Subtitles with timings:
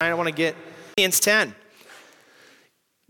[0.00, 0.54] I want to get
[0.96, 1.56] Corinthians 10.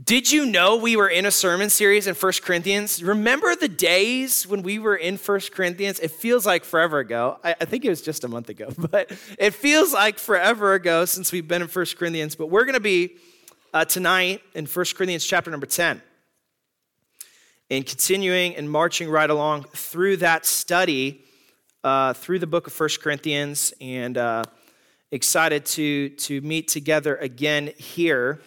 [0.02, 3.02] Did you know we were in a sermon series in 1 Corinthians?
[3.02, 6.00] Remember the days when we were in 1 Corinthians?
[6.00, 7.40] It feels like forever ago.
[7.44, 11.04] I, I, think it was just a month ago, but it feels like forever ago
[11.04, 12.34] since we've been in 1 Corinthians.
[12.36, 13.16] But we're going to be
[13.74, 16.00] uh, tonight in 1 Corinthians chapter number 10
[17.70, 21.22] and continuing and marching right along through that study
[21.84, 24.42] uh, through the book of 1 Corinthians and uh,
[25.10, 28.40] excited to, to meet together again here.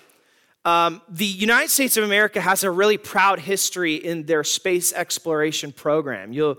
[0.63, 5.71] Um, the United States of America has a really proud history in their space exploration
[5.71, 6.33] program.
[6.33, 6.57] You'll,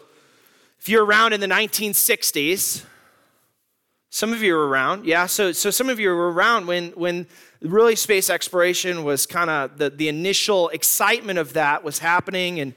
[0.80, 2.84] if you're around in the 1960s,
[4.10, 5.26] some of you were around, yeah.
[5.26, 7.26] So, so some of you were around when, when
[7.62, 12.74] really space exploration was kind of the, the initial excitement of that was happening and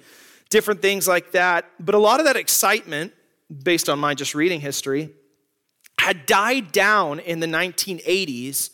[0.50, 1.66] different things like that.
[1.80, 3.14] But a lot of that excitement,
[3.64, 5.10] based on my just reading history,
[6.06, 8.70] had died down in the 1980s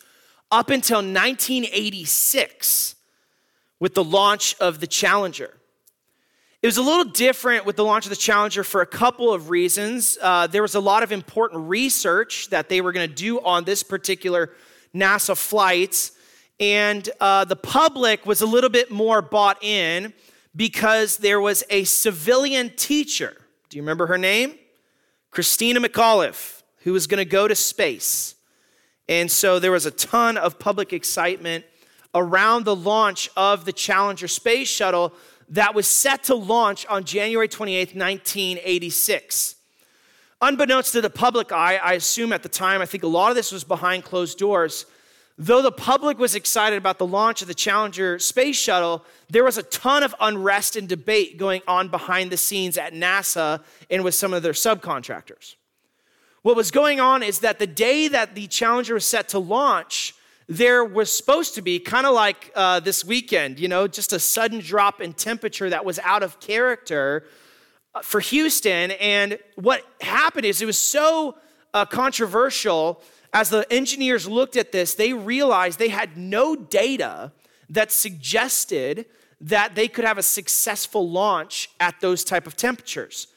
[0.51, 2.95] up until 1986
[3.79, 5.53] with the launch of the Challenger.
[6.61, 9.49] It was a little different with the launch of the Challenger for a couple of
[9.49, 10.17] reasons.
[10.21, 13.63] Uh, there was a lot of important research that they were going to do on
[13.63, 14.49] this particular
[14.93, 16.11] NASA flight,
[16.59, 20.11] and uh, the public was a little bit more bought in
[20.53, 23.37] because there was a civilian teacher.
[23.69, 24.55] Do you remember her name?
[25.31, 28.35] Christina McAuliffe, who was going to go to space.
[29.07, 31.65] And so there was a ton of public excitement
[32.13, 35.13] around the launch of the Challenger space shuttle
[35.49, 39.55] that was set to launch on January 28, 1986.
[40.41, 43.35] Unbeknownst to the public eye, I assume at the time, I think a lot of
[43.35, 44.85] this was behind closed doors.
[45.37, 49.57] Though the public was excited about the launch of the Challenger space shuttle, there was
[49.57, 54.15] a ton of unrest and debate going on behind the scenes at NASA and with
[54.15, 55.55] some of their subcontractors.
[56.43, 60.15] What was going on is that the day that the Challenger was set to launch,
[60.47, 64.19] there was supposed to be kind of like uh, this weekend, you know, just a
[64.19, 67.25] sudden drop in temperature that was out of character
[67.93, 68.89] uh, for Houston.
[68.91, 71.37] And what happened is it was so
[71.75, 73.03] uh, controversial.
[73.33, 77.31] As the engineers looked at this, they realized they had no data
[77.69, 79.05] that suggested
[79.39, 83.27] that they could have a successful launch at those type of temperatures.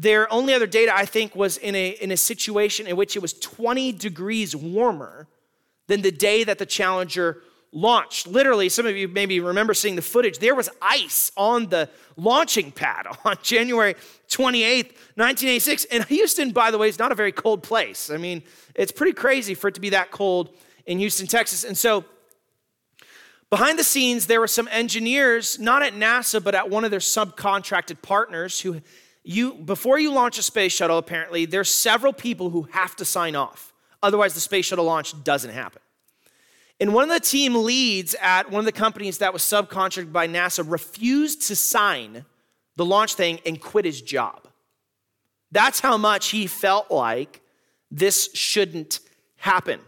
[0.00, 3.18] Their only other data, I think, was in a, in a situation in which it
[3.18, 5.28] was 20 degrees warmer
[5.88, 8.26] than the day that the Challenger launched.
[8.26, 10.38] Literally, some of you maybe remember seeing the footage.
[10.38, 13.92] There was ice on the launching pad on January
[14.30, 15.84] 28th, 1986.
[15.92, 18.08] And Houston, by the way, is not a very cold place.
[18.08, 18.42] I mean,
[18.74, 20.56] it's pretty crazy for it to be that cold
[20.86, 21.62] in Houston, Texas.
[21.62, 22.06] And so,
[23.50, 27.00] behind the scenes, there were some engineers, not at NASA, but at one of their
[27.00, 28.80] subcontracted partners who
[29.22, 33.36] you before you launch a space shuttle apparently there's several people who have to sign
[33.36, 33.72] off.
[34.02, 35.82] Otherwise the space shuttle launch doesn't happen.
[36.80, 40.26] And one of the team leads at one of the companies that was subcontracted by
[40.26, 42.24] nasa refused to sign
[42.76, 44.48] the launch thing and quit his job.
[45.52, 47.42] That's how much he felt like
[47.90, 49.00] this shouldn't
[49.36, 49.80] happen.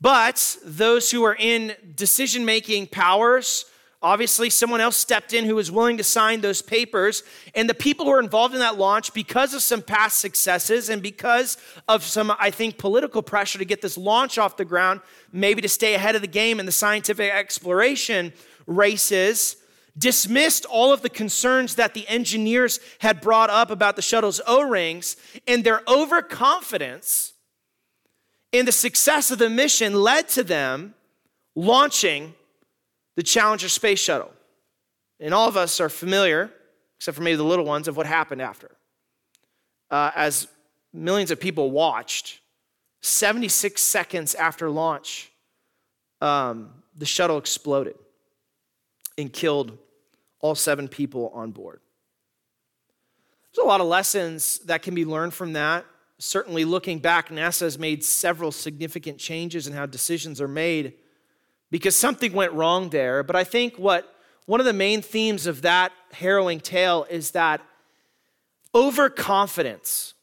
[0.00, 3.66] But those who are in decision making powers
[4.02, 7.22] Obviously, someone else stepped in who was willing to sign those papers.
[7.54, 11.02] And the people who were involved in that launch, because of some past successes and
[11.02, 15.02] because of some, I think, political pressure to get this launch off the ground,
[15.32, 18.32] maybe to stay ahead of the game in the scientific exploration
[18.66, 19.56] races,
[19.98, 24.62] dismissed all of the concerns that the engineers had brought up about the shuttle's O
[24.62, 25.16] rings,
[25.46, 27.34] and their overconfidence
[28.50, 30.94] in the success of the mission led to them
[31.54, 32.34] launching
[33.16, 34.32] the Challenger space shuttle.
[35.18, 36.50] And all of us are familiar,
[36.98, 38.70] except for maybe the little ones, of what happened after.
[39.90, 40.48] Uh, as
[40.92, 42.40] millions of people watched,
[43.02, 45.30] 76 seconds after launch,
[46.20, 47.94] um, the shuttle exploded
[49.18, 49.76] and killed
[50.40, 51.80] all seven people on board.
[53.54, 55.84] There's a lot of lessons that can be learned from that.
[56.18, 60.94] Certainly, looking back, NASA has made several significant changes in how decisions are made
[61.70, 63.22] because something went wrong there.
[63.22, 64.14] But I think what
[64.46, 67.60] one of the main themes of that harrowing tale is that
[68.74, 70.14] overconfidence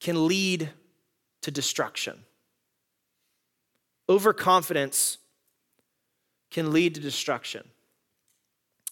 [0.00, 0.70] can lead
[1.42, 2.24] to destruction.
[4.08, 5.18] Overconfidence
[6.50, 7.68] can lead to destruction.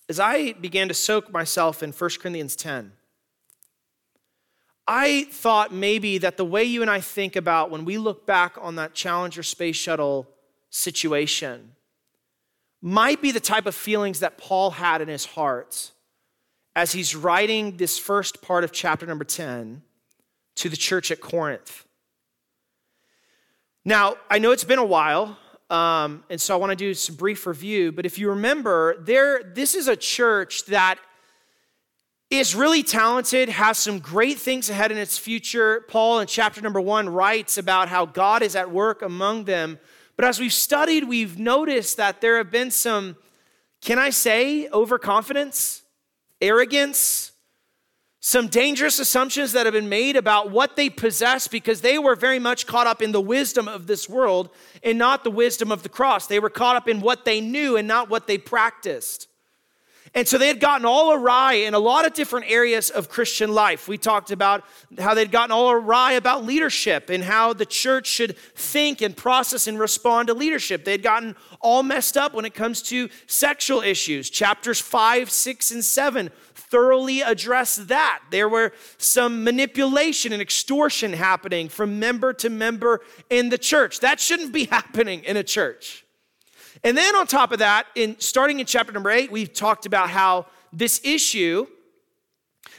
[0.08, 2.92] As I began to soak myself in 1 Corinthians 10,
[4.86, 8.56] I thought maybe that the way you and I think about when we look back
[8.58, 10.26] on that Challenger space shuttle
[10.70, 11.72] situation
[12.80, 15.92] might be the type of feelings that Paul had in his heart
[16.76, 19.82] as he's writing this first part of chapter number 10
[20.56, 21.84] to the church at Corinth.
[23.84, 25.36] Now, I know it's been a while,
[25.70, 27.90] um, and so I want to do some brief review.
[27.90, 30.98] But if you remember, there, this is a church that
[32.30, 35.84] is really talented, has some great things ahead in its future.
[35.88, 39.78] Paul in chapter number one writes about how God is at work among them.
[40.18, 43.16] But as we've studied, we've noticed that there have been some,
[43.80, 45.82] can I say, overconfidence,
[46.40, 47.30] arrogance,
[48.18, 52.40] some dangerous assumptions that have been made about what they possess because they were very
[52.40, 54.50] much caught up in the wisdom of this world
[54.82, 56.26] and not the wisdom of the cross.
[56.26, 59.27] They were caught up in what they knew and not what they practiced.
[60.18, 63.54] And so they had gotten all awry in a lot of different areas of Christian
[63.54, 63.86] life.
[63.86, 64.64] We talked about
[64.98, 69.68] how they'd gotten all awry about leadership and how the church should think and process
[69.68, 70.84] and respond to leadership.
[70.84, 74.28] They'd gotten all messed up when it comes to sexual issues.
[74.28, 78.18] Chapters five, six, and seven thoroughly address that.
[78.32, 84.00] There were some manipulation and extortion happening from member to member in the church.
[84.00, 86.04] That shouldn't be happening in a church.
[86.84, 90.10] And then on top of that, in starting in chapter number eight, we've talked about
[90.10, 91.66] how this issue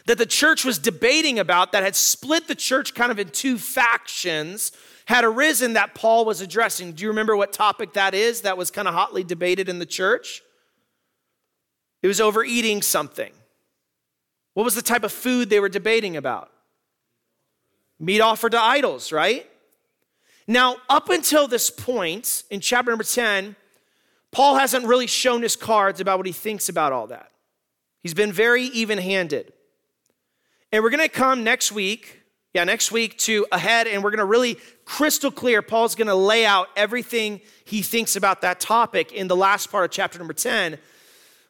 [0.05, 3.57] that the church was debating about that had split the church kind of in two
[3.57, 4.71] factions
[5.05, 6.93] had arisen that Paul was addressing.
[6.93, 9.85] Do you remember what topic that is that was kind of hotly debated in the
[9.85, 10.41] church?
[12.01, 13.33] It was overeating something.
[14.53, 16.51] What was the type of food they were debating about?
[17.99, 19.49] Meat offered to idols, right?
[20.47, 23.55] Now, up until this point in chapter number 10,
[24.31, 27.31] Paul hasn't really shown his cards about what he thinks about all that.
[28.01, 29.53] He's been very even handed.
[30.71, 32.21] And we're going to come next week,
[32.53, 35.61] yeah, next week to ahead, and we're going to really crystal clear.
[35.61, 39.85] Paul's going to lay out everything he thinks about that topic in the last part
[39.85, 40.77] of chapter number 10.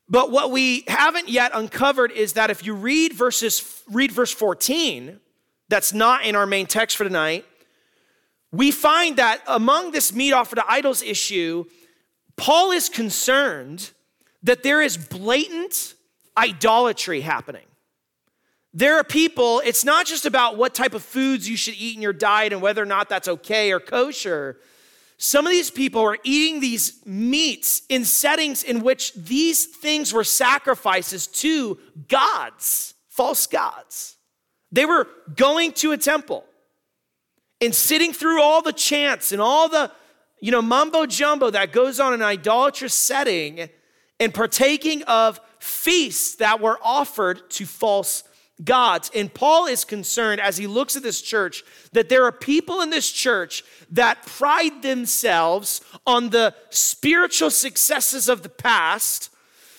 [0.08, 5.20] But what we haven't yet uncovered is that if you read verses, read verse 14,
[5.68, 7.46] that's not in our main text for tonight,
[8.52, 11.66] we find that among this meat offered to idols issue,
[12.39, 13.91] Paul is concerned
[14.44, 15.94] that there is blatant
[16.38, 17.65] idolatry happening.
[18.74, 22.01] There are people, it's not just about what type of foods you should eat in
[22.01, 24.57] your diet and whether or not that's okay or kosher.
[25.18, 30.24] Some of these people are eating these meats in settings in which these things were
[30.24, 31.77] sacrifices to
[32.07, 34.15] gods, false gods.
[34.71, 36.45] They were going to a temple
[37.59, 39.91] and sitting through all the chants and all the
[40.39, 43.69] you know, mumbo jumbo that goes on in an idolatrous setting
[44.19, 48.24] and partaking of feasts that were offered to false
[48.63, 49.09] gods.
[49.15, 51.63] And Paul is concerned as he looks at this church
[51.94, 58.44] that there are people in this church that pride themselves on the spiritual successes of
[58.44, 59.30] the past,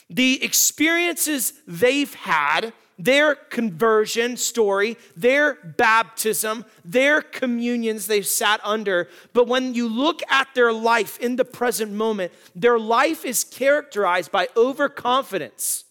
[0.08, 2.72] the experiences they've had,
[3.05, 9.08] their conversion story, their baptism, their communions they've sat under.
[9.32, 14.31] But when you look at their life in the present moment, their life is characterized
[14.31, 15.85] by overconfidence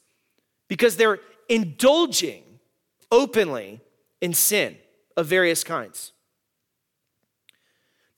[0.67, 2.43] because they're indulging
[3.11, 3.81] openly
[4.21, 4.77] in sin
[5.17, 6.11] of various kinds.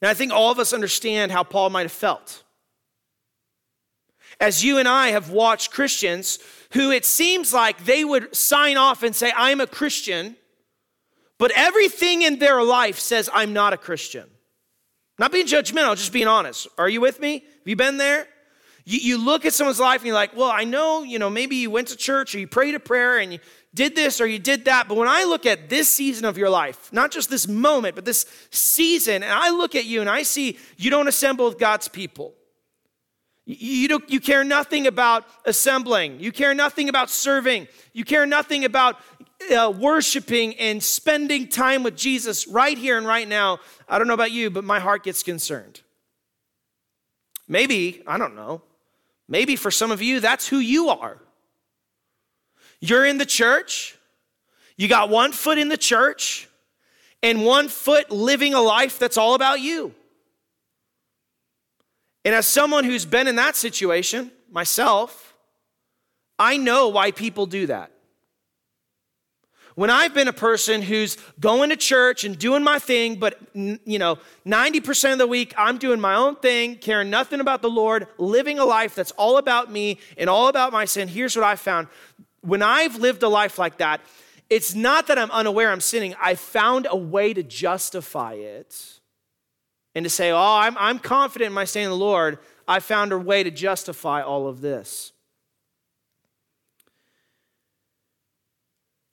[0.01, 2.43] Now, I think all of us understand how Paul might have felt.
[4.41, 6.39] As you and I have watched Christians
[6.71, 10.35] who it seems like they would sign off and say, I'm a Christian,
[11.37, 14.27] but everything in their life says, I'm not a Christian.
[15.19, 16.67] Not being judgmental, just being honest.
[16.79, 17.33] Are you with me?
[17.33, 18.27] Have you been there?
[18.83, 21.57] You, you look at someone's life and you're like, well, I know, you know, maybe
[21.57, 23.39] you went to church or you prayed a prayer and you
[23.75, 24.87] did this or you did that.
[24.87, 28.05] But when I look at this season of your life, not just this moment, but
[28.05, 31.87] this season, and I look at you and I see you don't assemble with God's
[31.87, 32.33] people.
[33.45, 36.19] You, don't, you care nothing about assembling.
[36.19, 37.67] You care nothing about serving.
[37.91, 38.97] You care nothing about
[39.55, 43.59] uh, worshiping and spending time with Jesus right here and right now.
[43.89, 45.81] I don't know about you, but my heart gets concerned.
[47.47, 48.61] Maybe, I don't know,
[49.27, 51.17] maybe for some of you, that's who you are.
[52.79, 53.97] You're in the church,
[54.77, 56.47] you got one foot in the church,
[57.21, 59.93] and one foot living a life that's all about you.
[62.23, 65.35] And as someone who's been in that situation myself,
[66.37, 67.91] I know why people do that.
[69.75, 73.99] When I've been a person who's going to church and doing my thing, but you
[73.99, 78.07] know, 90% of the week I'm doing my own thing, caring nothing about the Lord,
[78.17, 81.55] living a life that's all about me and all about my sin, here's what I
[81.55, 81.87] found.
[82.41, 84.01] When I've lived a life like that,
[84.49, 86.15] it's not that I'm unaware I'm sinning.
[86.21, 88.99] I found a way to justify it
[89.95, 93.11] and to say, oh, I'm, I'm confident in my staying in the Lord, I found
[93.11, 95.11] a way to justify all of this.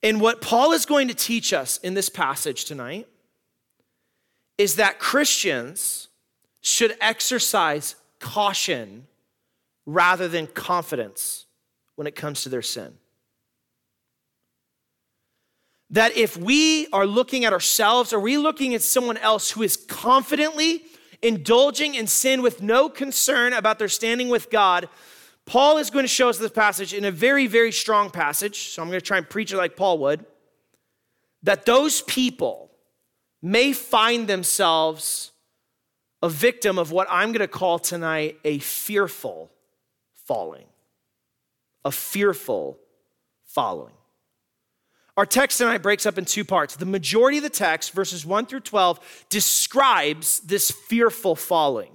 [0.03, 3.09] And what Paul is going to teach us in this passage tonight
[4.57, 6.09] is that Christians
[6.61, 9.07] should exercise caution
[9.87, 11.47] rather than confidence
[11.97, 12.95] when it comes to their sin.
[15.91, 19.77] That if we are looking at ourselves, are we looking at someone else who is
[19.77, 20.83] confidently
[21.23, 24.89] indulging in sin with no concern about their standing with God?
[25.47, 28.69] Paul is going to show us this passage in a very, very strong passage.
[28.69, 30.27] So I'm going to try and preach it like Paul would.
[31.43, 32.71] That those people
[33.41, 35.33] may find themselves
[36.21, 39.51] a victim of what I'm going to call tonight a fearful
[40.27, 40.67] falling.
[41.85, 42.79] A fearful
[43.47, 43.95] following.
[45.19, 46.77] Our text tonight breaks up in two parts.
[46.77, 51.91] The majority of the text, verses 1 through 12, describes this fearful falling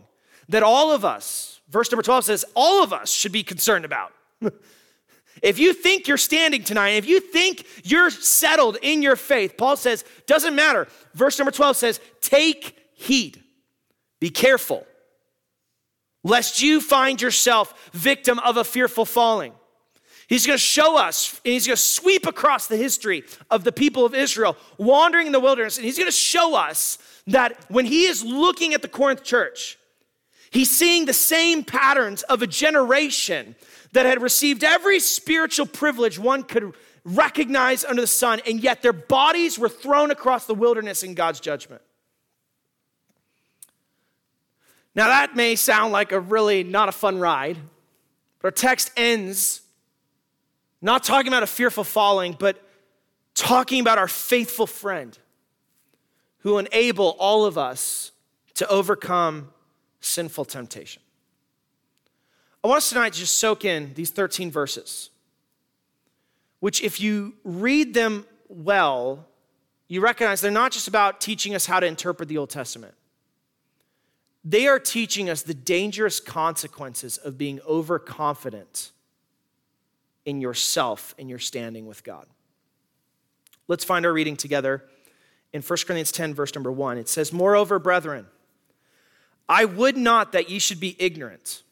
[0.49, 4.11] that all of us, verse number 12 says, all of us should be concerned about.
[5.41, 9.77] if you think you're standing tonight, if you think you're settled in your faith, Paul
[9.77, 10.89] says, doesn't matter.
[11.13, 13.41] Verse number 12 says, take heed,
[14.19, 14.85] be careful,
[16.25, 19.53] lest you find yourself victim of a fearful falling.
[20.33, 23.71] He's going to show us, and he's going to sweep across the history of the
[23.71, 26.97] people of Israel wandering in the wilderness, and he's going to show us
[27.27, 29.77] that when he is looking at the Corinth church,
[30.49, 33.55] he's seeing the same patterns of a generation
[33.91, 36.73] that had received every spiritual privilege one could
[37.05, 41.41] recognize under the sun, and yet their bodies were thrown across the wilderness in God's
[41.41, 41.83] judgment.
[44.95, 47.57] Now, that may sound like a really not a fun ride,
[48.41, 49.59] but our text ends
[50.83, 52.61] not talking about a fearful falling, but
[53.33, 55.17] talking about our faithful friend
[56.39, 58.11] who enable all of us
[58.55, 59.49] to overcome
[60.01, 61.01] sinful temptation.
[62.63, 65.09] I want us tonight to just soak in these 13 verses,
[66.59, 69.25] which, if you read them well,
[69.87, 72.93] you recognize they're not just about teaching us how to interpret the Old Testament.
[74.43, 78.92] They are teaching us the dangerous consequences of being overconfident
[80.25, 82.27] in yourself in your standing with God.
[83.67, 84.83] Let's find our reading together
[85.51, 86.97] in 1 Corinthians 10, verse number 1.
[86.97, 88.27] It says, Moreover, brethren,
[89.47, 91.63] I would not that ye should be ignorant,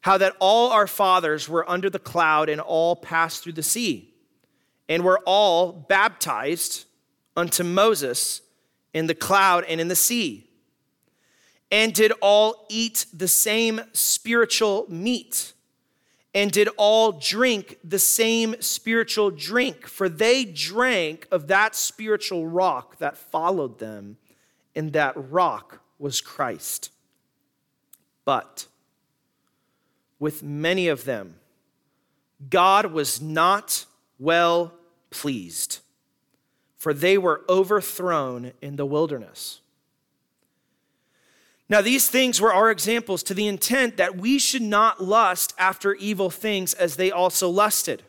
[0.00, 4.14] how that all our fathers were under the cloud and all passed through the sea,
[4.88, 6.84] and were all baptized
[7.36, 8.40] unto Moses
[8.94, 10.48] in the cloud and in the sea,
[11.70, 15.52] and did all eat the same spiritual meat
[16.36, 22.98] and did all drink the same spiritual drink, for they drank of that spiritual rock
[22.98, 24.18] that followed them,
[24.74, 26.90] and that rock was Christ.
[28.26, 28.66] But
[30.18, 31.36] with many of them,
[32.50, 33.86] God was not
[34.18, 34.74] well
[35.08, 35.78] pleased,
[36.76, 39.62] for they were overthrown in the wilderness.
[41.68, 45.94] Now, these things were our examples to the intent that we should not lust after
[45.94, 48.02] evil things as they also lusted.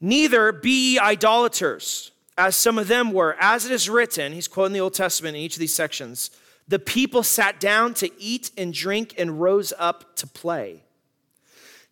[0.00, 3.36] Neither be ye idolaters, as some of them were.
[3.40, 6.30] As it is written, he's quoting the Old Testament in each of these sections
[6.68, 10.82] the people sat down to eat and drink and rose up to play.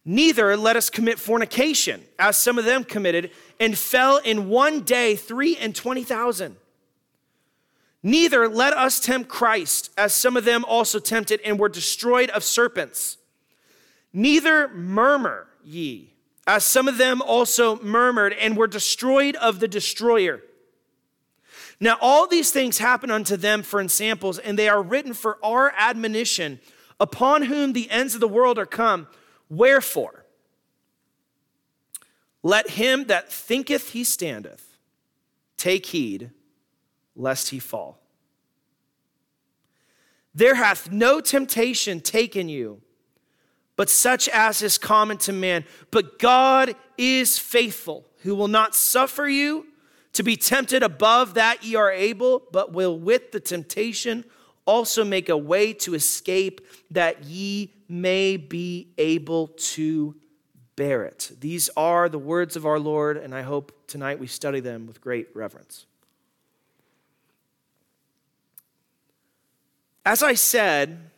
[0.04, 5.16] Neither let us commit fornication, as some of them committed, and fell in one day
[5.16, 6.56] three and twenty thousand.
[8.06, 12.44] Neither let us tempt Christ, as some of them also tempted and were destroyed of
[12.44, 13.16] serpents.
[14.12, 16.14] Neither murmur ye,
[16.46, 20.40] as some of them also murmured and were destroyed of the destroyer.
[21.80, 25.72] Now, all these things happen unto them for ensamples, and they are written for our
[25.76, 26.60] admonition,
[27.00, 29.08] upon whom the ends of the world are come.
[29.50, 30.26] Wherefore,
[32.44, 34.76] let him that thinketh he standeth
[35.56, 36.30] take heed
[37.16, 37.98] lest he fall.
[40.34, 42.82] There hath no temptation taken you,
[43.74, 45.64] but such as is common to man.
[45.90, 49.66] But God is faithful, who will not suffer you
[50.12, 54.24] to be tempted above that ye are able, but will with the temptation
[54.66, 60.14] also make a way to escape that ye may be able to
[60.74, 61.32] bear it.
[61.40, 65.00] These are the words of our Lord, and I hope tonight we study them with
[65.00, 65.86] great reverence.
[70.06, 71.10] As I said,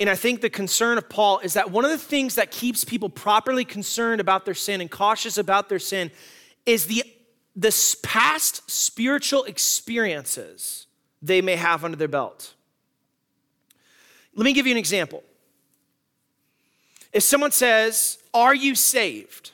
[0.00, 2.82] and I think the concern of Paul is that one of the things that keeps
[2.82, 6.10] people properly concerned about their sin and cautious about their sin
[6.66, 7.04] is the,
[7.54, 10.88] the past spiritual experiences
[11.22, 12.54] they may have under their belt.
[14.34, 15.22] Let me give you an example.
[17.12, 19.52] If someone says, Are you saved?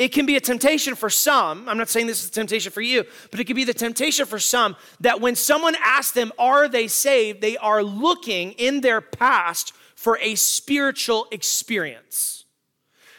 [0.00, 1.68] It can be a temptation for some.
[1.68, 4.24] I'm not saying this is a temptation for you, but it can be the temptation
[4.24, 7.42] for some that when someone asks them, Are they saved?
[7.42, 12.46] they are looking in their past for a spiritual experience.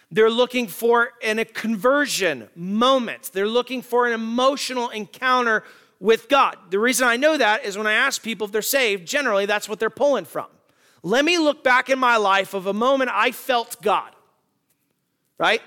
[0.10, 5.64] They're looking for an, a conversion moment, they're looking for an emotional encounter
[6.00, 6.58] with God.
[6.72, 9.70] The reason I know that is when I ask people if they're saved, generally that's
[9.70, 10.48] what they're pulling from.
[11.04, 14.16] Let me look back in my life of a moment I felt God,
[15.38, 15.62] right?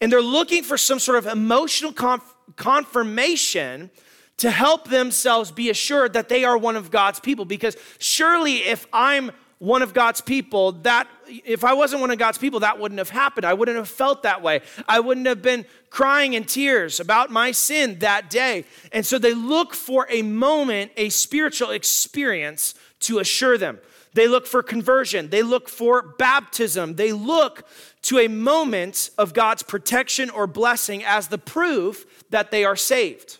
[0.00, 3.90] And they're looking for some sort of emotional conf- confirmation
[4.38, 7.44] to help themselves be assured that they are one of God's people.
[7.44, 12.36] Because surely, if I'm one of God's people, that if I wasn't one of God's
[12.36, 13.46] people, that wouldn't have happened.
[13.46, 14.60] I wouldn't have felt that way.
[14.86, 18.64] I wouldn't have been crying in tears about my sin that day.
[18.92, 23.78] And so they look for a moment, a spiritual experience to assure them.
[24.16, 25.28] They look for conversion.
[25.28, 26.96] They look for baptism.
[26.96, 27.68] They look
[28.02, 33.38] to a moment of God's protection or blessing as the proof that they are saved.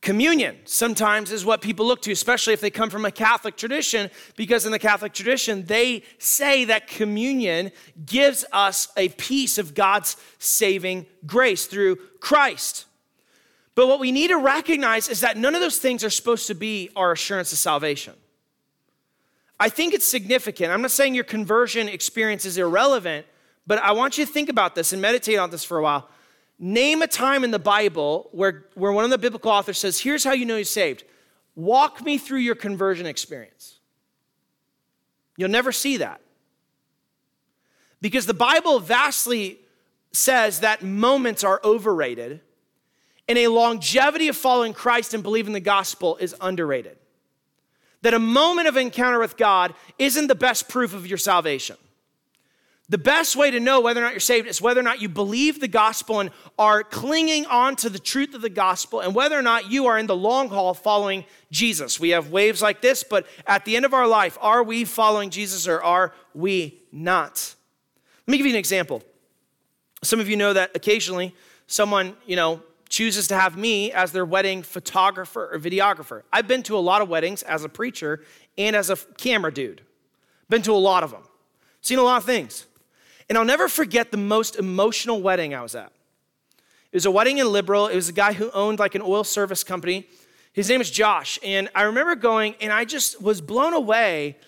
[0.00, 4.10] Communion sometimes is what people look to, especially if they come from a Catholic tradition,
[4.36, 7.72] because in the Catholic tradition, they say that communion
[8.06, 12.86] gives us a piece of God's saving grace through Christ.
[13.74, 16.54] But what we need to recognize is that none of those things are supposed to
[16.54, 18.14] be our assurance of salvation.
[19.60, 20.70] I think it's significant.
[20.70, 23.26] I'm not saying your conversion experience is irrelevant,
[23.66, 26.08] but I want you to think about this and meditate on this for a while.
[26.60, 30.24] Name a time in the Bible where, where one of the biblical authors says, Here's
[30.24, 31.04] how you know you're saved.
[31.54, 33.78] Walk me through your conversion experience.
[35.36, 36.20] You'll never see that.
[38.00, 39.58] Because the Bible vastly
[40.12, 42.40] says that moments are overrated
[43.28, 46.96] and a longevity of following Christ and believing the gospel is underrated
[48.02, 51.76] that a moment of encounter with God isn't the best proof of your salvation.
[52.90, 55.10] The best way to know whether or not you're saved is whether or not you
[55.10, 59.38] believe the gospel and are clinging on to the truth of the gospel and whether
[59.38, 62.00] or not you are in the long haul following Jesus.
[62.00, 65.28] We have waves like this, but at the end of our life, are we following
[65.28, 67.54] Jesus or are we not?
[68.26, 69.02] Let me give you an example.
[70.02, 71.34] Some of you know that occasionally
[71.66, 72.62] someone, you know,
[72.98, 76.22] chooses to have me as their wedding photographer or videographer.
[76.32, 78.24] I've been to a lot of weddings as a preacher
[78.58, 79.82] and as a camera dude.
[80.48, 81.22] Been to a lot of them.
[81.80, 82.66] Seen a lot of things.
[83.28, 85.92] And I'll never forget the most emotional wedding I was at.
[86.90, 87.86] It was a wedding in Liberal.
[87.86, 90.08] It was a guy who owned like an oil service company.
[90.52, 91.38] His name is Josh.
[91.44, 94.38] And I remember going and I just was blown away.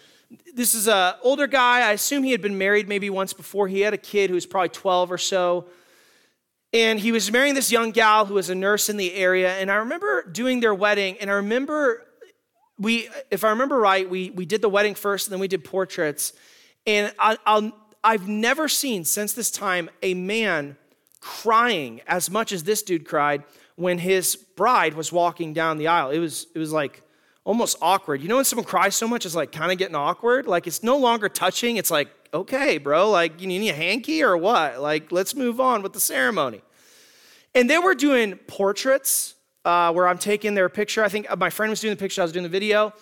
[0.56, 1.88] This is an older guy.
[1.88, 3.68] I assume he had been married maybe once before.
[3.68, 5.66] He had a kid who was probably 12 or so.
[6.72, 9.59] And he was marrying this young gal who was a nurse in the area.
[9.59, 12.06] And I remember doing their wedding, and I remember
[12.80, 15.64] we, if I remember right, we, we did the wedding first, and then we did
[15.64, 16.33] portraits.
[16.87, 20.76] And I, I'll, I've never seen since this time a man
[21.20, 23.44] crying as much as this dude cried
[23.76, 26.11] when his bride was walking down the aisle.
[26.11, 27.02] It was, it was like
[27.44, 28.22] almost awkward.
[28.22, 30.46] You know when someone cries so much, it's like kind of getting awkward?
[30.46, 34.36] Like it's no longer touching, it's like okay, bro, like you need a hanky or
[34.36, 34.80] what?
[34.80, 36.62] Like, let's move on with the ceremony.
[37.54, 41.04] And they were doing portraits uh, where I'm taking their picture.
[41.04, 42.92] I think uh, my friend was doing the picture, I was doing the video.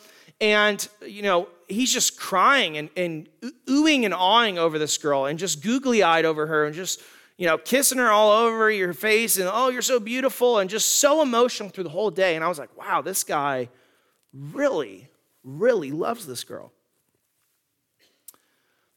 [0.40, 3.28] And, you know, he's just crying and, and
[3.66, 7.00] oohing and awing over this girl and just googly eyed over her and just,
[7.36, 10.96] you know, kissing her all over your face and, oh, you're so beautiful and just
[10.96, 12.36] so emotional through the whole day.
[12.36, 13.68] And I was like, wow, this guy
[14.32, 15.08] really,
[15.42, 16.72] really loves this girl.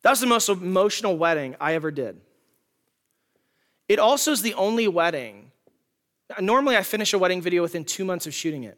[0.03, 2.19] That was the most emotional wedding I ever did.
[3.87, 5.51] It also is the only wedding.
[6.39, 8.77] Normally, I finish a wedding video within two months of shooting it.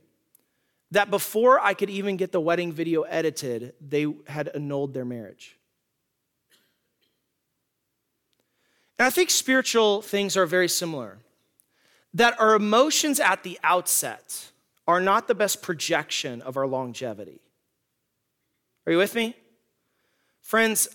[0.91, 5.57] That before I could even get the wedding video edited, they had annulled their marriage.
[8.99, 11.19] And I think spiritual things are very similar.
[12.13, 14.51] That our emotions at the outset
[14.87, 17.39] are not the best projection of our longevity.
[18.85, 19.35] Are you with me?
[20.41, 20.87] Friends,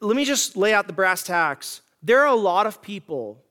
[0.00, 1.80] let me just lay out the brass tacks.
[2.02, 3.42] There are a lot of people,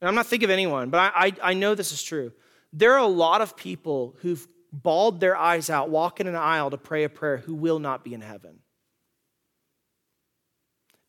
[0.00, 2.32] and I'm not thinking of anyone, but I, I, I know this is true.
[2.72, 6.78] There are a lot of people who've bawled their eyes out, walking an aisle to
[6.78, 8.58] pray a prayer, who will not be in heaven.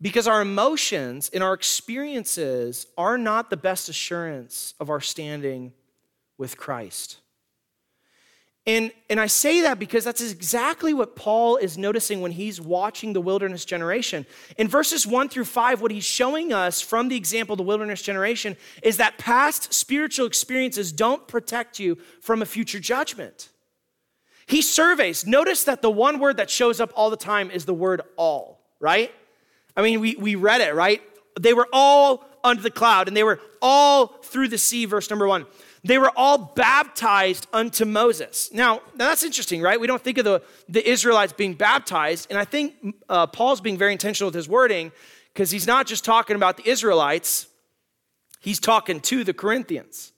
[0.01, 5.73] Because our emotions and our experiences are not the best assurance of our standing
[6.37, 7.17] with Christ.
[8.67, 13.13] And, and I say that because that's exactly what Paul is noticing when he's watching
[13.13, 14.25] the wilderness generation.
[14.57, 18.01] In verses one through five, what he's showing us from the example of the wilderness
[18.01, 23.49] generation is that past spiritual experiences don't protect you from a future judgment.
[24.47, 25.27] He surveys.
[25.27, 28.61] Notice that the one word that shows up all the time is the word all,
[28.79, 29.11] right?
[29.77, 31.01] I mean, we, we read it, right?
[31.39, 35.27] They were all under the cloud, and they were all through the sea, verse number
[35.27, 35.45] one.
[35.85, 38.49] They were all baptized unto Moses.
[38.51, 39.79] Now, now that's interesting, right?
[39.79, 42.73] We don't think of the, the Israelites being baptized, and I think
[43.07, 44.91] uh, Paul's being very intentional with his wording
[45.31, 47.45] because he's not just talking about the Israelites,
[48.39, 50.11] he's talking to the Corinthians.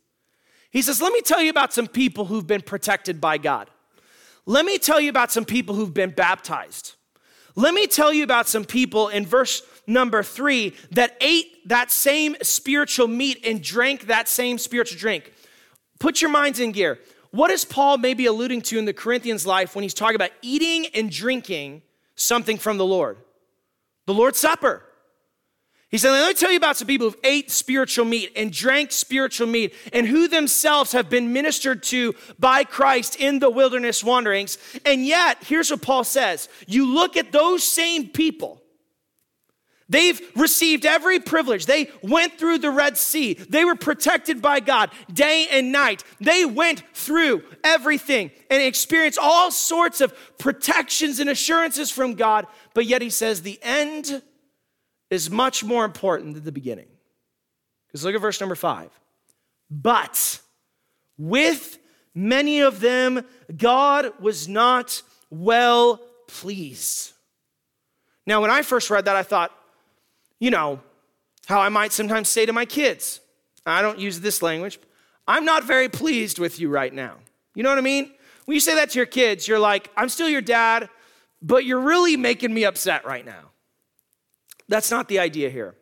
[0.71, 3.69] He says, Let me tell you about some people who've been protected by God.
[4.45, 6.95] Let me tell you about some people who've been baptized.
[7.57, 12.37] Let me tell you about some people in verse number three that ate that same
[12.41, 15.33] spiritual meat and drank that same spiritual drink.
[15.99, 16.99] Put your minds in gear.
[17.31, 20.87] What is Paul maybe alluding to in the Corinthians' life when he's talking about eating
[20.93, 21.81] and drinking
[22.15, 23.17] something from the Lord?
[24.05, 24.83] The Lord's Supper.
[25.89, 28.91] He said, Let me tell you about some people who've ate spiritual meat and drank
[28.91, 34.57] spiritual meat and who themselves have been ministered to by Christ in the wilderness wanderings.
[34.85, 38.56] And yet, here's what Paul says you look at those same people.
[39.89, 41.65] They've received every privilege.
[41.65, 43.33] They went through the Red Sea.
[43.33, 46.03] They were protected by God day and night.
[46.19, 52.47] They went through everything and experienced all sorts of protections and assurances from God.
[52.73, 54.21] But yet, he says, the end
[55.09, 56.87] is much more important than the beginning.
[57.87, 58.89] Because look at verse number five.
[59.71, 60.41] But
[61.17, 61.77] with
[62.13, 67.13] many of them, God was not well pleased.
[68.25, 69.53] Now, when I first read that, I thought,
[70.39, 70.81] you know,
[71.47, 73.21] how I might sometimes say to my kids,
[73.65, 74.79] I don't use this language,
[75.27, 77.15] I'm not very pleased with you right now.
[77.53, 78.11] You know what I mean?
[78.45, 80.89] When you say that to your kids, you're like, I'm still your dad,
[81.41, 83.51] but you're really making me upset right now.
[84.69, 85.75] That's not the idea here.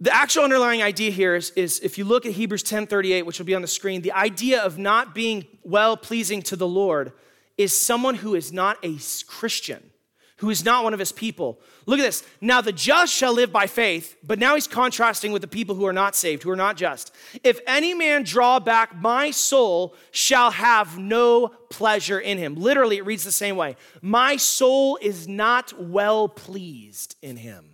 [0.00, 3.46] The actual underlying idea here is, is if you look at Hebrews 10:38, which will
[3.46, 7.12] be on the screen, the idea of not being well pleasing to the Lord
[7.56, 9.90] is someone who is not a Christian
[10.38, 11.60] who is not one of his people.
[11.86, 12.24] Look at this.
[12.40, 15.86] Now the just shall live by faith, but now he's contrasting with the people who
[15.86, 17.14] are not saved, who are not just.
[17.44, 22.56] If any man draw back, my soul shall have no pleasure in him.
[22.56, 27.70] Literally, it reads the same way My soul is not well pleased in him.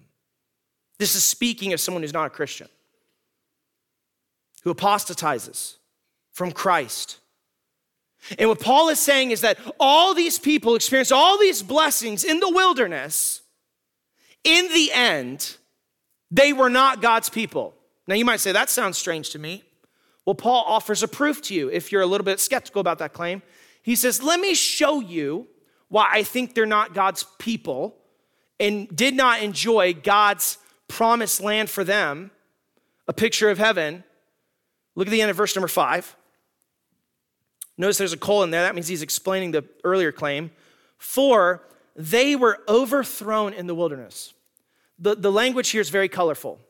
[0.99, 2.69] This is speaking of someone who's not a Christian,
[4.65, 5.79] who apostatizes
[6.31, 7.21] from Christ
[8.39, 12.41] and what Paul is saying is that all these people experienced all these blessings in
[12.41, 13.43] the wilderness.
[14.45, 15.57] In the end,
[16.31, 17.75] they were not God's people.
[18.07, 19.65] Now, you might say, that sounds strange to me.
[20.25, 23.13] Well, Paul offers a proof to you if you're a little bit skeptical about that
[23.13, 23.43] claim.
[23.83, 25.49] He says, Let me show you
[25.89, 27.97] why I think they're not God's people
[28.59, 32.31] and did not enjoy God's promised land for them,
[33.09, 34.05] a picture of heaven.
[34.95, 36.15] Look at the end of verse number five.
[37.81, 38.63] Notice there's a colon there.
[38.63, 40.51] That means he's explaining the earlier claim.
[40.99, 41.63] For
[41.97, 44.35] they were overthrown in the wilderness.
[44.99, 46.61] The, the language here is very colorful.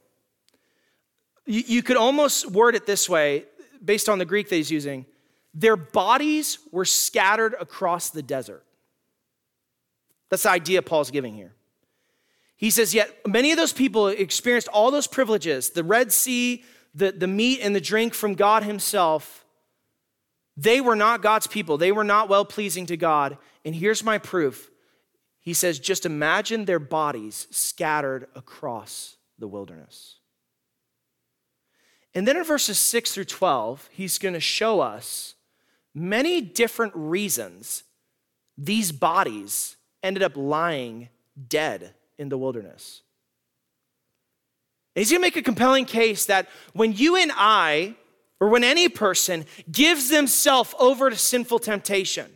[1.47, 3.47] You, you could almost word it this way,
[3.85, 5.05] based on the Greek that he's using
[5.53, 8.65] their bodies were scattered across the desert.
[10.29, 11.55] That's the idea Paul's giving here.
[12.57, 16.63] He says, Yet many of those people experienced all those privileges the Red Sea,
[16.95, 19.40] the, the meat and the drink from God Himself
[20.61, 21.79] they were not God's people.
[21.79, 23.39] They were not well pleasing to God.
[23.65, 24.71] And here's my proof.
[25.39, 30.17] He says, just imagine their bodies scattered across the wilderness.
[32.15, 35.35] And then in verses 6 through 12, he's going to show us
[35.95, 37.85] many different reasons
[38.59, 41.09] these bodies ended up lying
[41.49, 43.01] dead in the wilderness.
[44.95, 47.95] And he's going to make a compelling case that when you and I
[48.41, 52.27] or when any person gives themselves over to sinful temptation,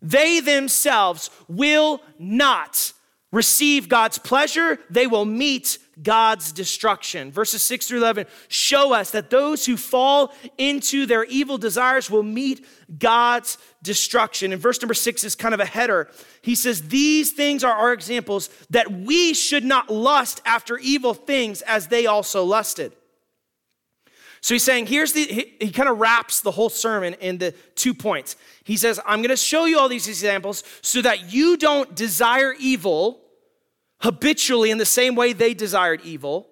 [0.00, 2.92] they themselves will not
[3.32, 7.30] receive God's pleasure, they will meet God's destruction.
[7.30, 12.22] Verses 6 through 11 show us that those who fall into their evil desires will
[12.22, 12.66] meet
[12.98, 14.52] God's destruction.
[14.52, 16.08] And verse number 6 is kind of a header.
[16.42, 21.62] He says, These things are our examples that we should not lust after evil things
[21.62, 22.94] as they also lusted.
[24.40, 27.92] So he's saying, here's the, he, he kind of wraps the whole sermon into two
[27.92, 28.36] points.
[28.64, 32.54] He says, I'm going to show you all these examples so that you don't desire
[32.58, 33.20] evil
[34.00, 36.48] habitually in the same way they desired evil.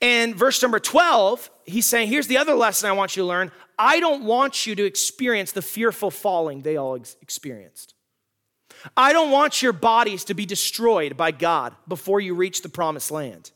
[0.00, 3.52] And verse number 12, he's saying, here's the other lesson I want you to learn.
[3.78, 7.94] I don't want you to experience the fearful falling they all ex- experienced.
[8.96, 13.12] I don't want your bodies to be destroyed by God before you reach the promised
[13.12, 13.52] land.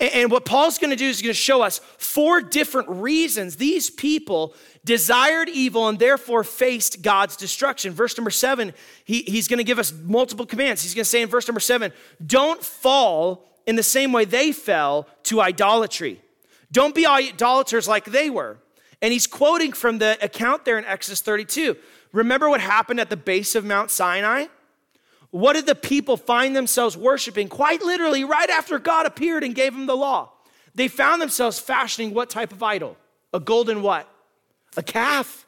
[0.00, 3.56] And what Paul's going to do is he's going to show us four different reasons
[3.56, 7.92] these people desired evil and therefore faced God's destruction.
[7.92, 8.72] Verse number seven,
[9.04, 10.82] he, he's going to give us multiple commands.
[10.82, 11.92] He's going to say in verse number seven,
[12.24, 16.20] don't fall in the same way they fell to idolatry.
[16.70, 18.58] Don't be idolaters like they were.
[19.00, 21.76] And he's quoting from the account there in Exodus 32.
[22.12, 24.46] Remember what happened at the base of Mount Sinai?
[25.32, 27.48] What did the people find themselves worshiping?
[27.48, 30.30] Quite literally, right after God appeared and gave them the law.
[30.74, 32.98] They found themselves fashioning what type of idol?
[33.32, 34.06] A golden what?
[34.76, 35.46] A calf.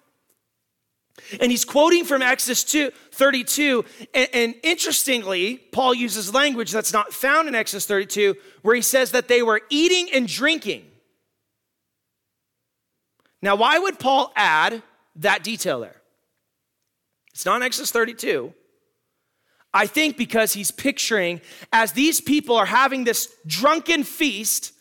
[1.39, 3.85] And he's quoting from Exodus 2, 32.
[4.15, 9.11] And, and, interestingly, Paul uses language that's not found in Exodus 32, where he says
[9.11, 10.87] that they were eating and drinking.
[13.43, 14.83] Now, why would Paul add
[15.17, 16.01] that detail there?
[17.35, 18.55] It's not in Exodus 32.
[19.75, 21.41] I think because he's picturing
[21.73, 24.73] as these people are having this drunken feast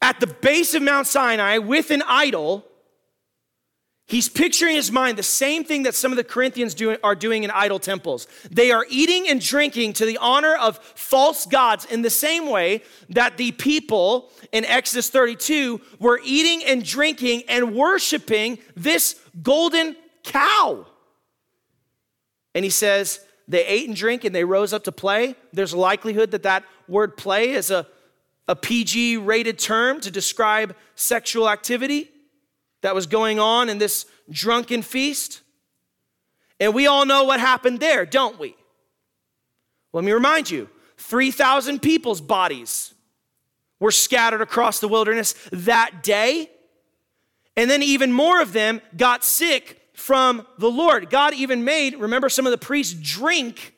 [0.00, 2.66] at the base of Mount Sinai with an idol
[4.10, 7.14] He's picturing in his mind the same thing that some of the Corinthians do, are
[7.14, 8.26] doing in idol temples.
[8.50, 12.82] They are eating and drinking to the honor of false gods in the same way
[13.10, 19.14] that the people in Exodus 32 were eating and drinking and worshiping this
[19.44, 20.86] golden cow.
[22.52, 25.34] And he says, they ate and drank and they rose up to play.
[25.52, 27.84] There's a likelihood that that word play is a,
[28.46, 32.12] a PG rated term to describe sexual activity
[32.82, 35.40] that was going on in this drunken feast.
[36.60, 38.54] And we all know what happened there, don't we?
[39.92, 42.94] Let me remind you 3,000 people's bodies
[43.80, 46.48] were scattered across the wilderness that day.
[47.56, 51.10] And then even more of them got sick from the Lord.
[51.10, 53.74] God even made, remember, some of the priests drink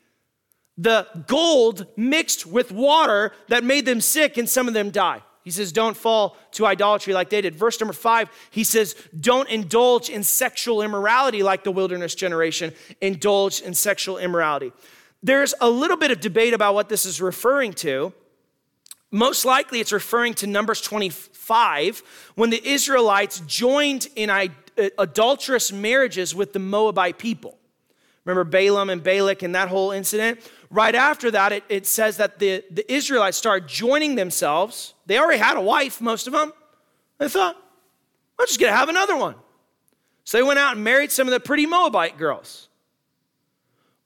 [0.78, 5.20] the gold mixed with water that made them sick, and some of them die.
[5.44, 7.56] He says, don't fall to idolatry like they did.
[7.56, 13.62] Verse number five, he says, don't indulge in sexual immorality like the wilderness generation indulged
[13.62, 14.72] in sexual immorality.
[15.22, 18.12] There's a little bit of debate about what this is referring to.
[19.12, 22.02] Most likely, it's referring to Numbers 25
[22.34, 24.48] when the Israelites joined in uh,
[24.98, 27.58] adulterous marriages with the Moabite people.
[28.24, 30.40] Remember Balaam and Balak and that whole incident?
[30.72, 34.94] right after that, it, it says that the, the Israelites started joining themselves.
[35.06, 36.52] They already had a wife, most of them.
[37.18, 37.56] They thought,
[38.38, 39.36] I'm just going to have another one.
[40.24, 42.68] So they went out and married some of the pretty Moabite girls.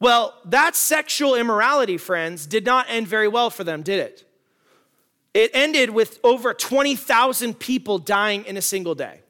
[0.00, 4.25] Well, that sexual immorality, friends, did not end very well for them, did it?
[5.36, 9.20] It ended with over 20,000 people dying in a single day.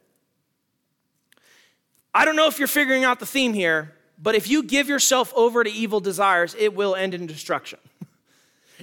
[2.15, 5.33] I don't know if you're figuring out the theme here, but if you give yourself
[5.35, 7.81] over to evil desires, it will end in destruction.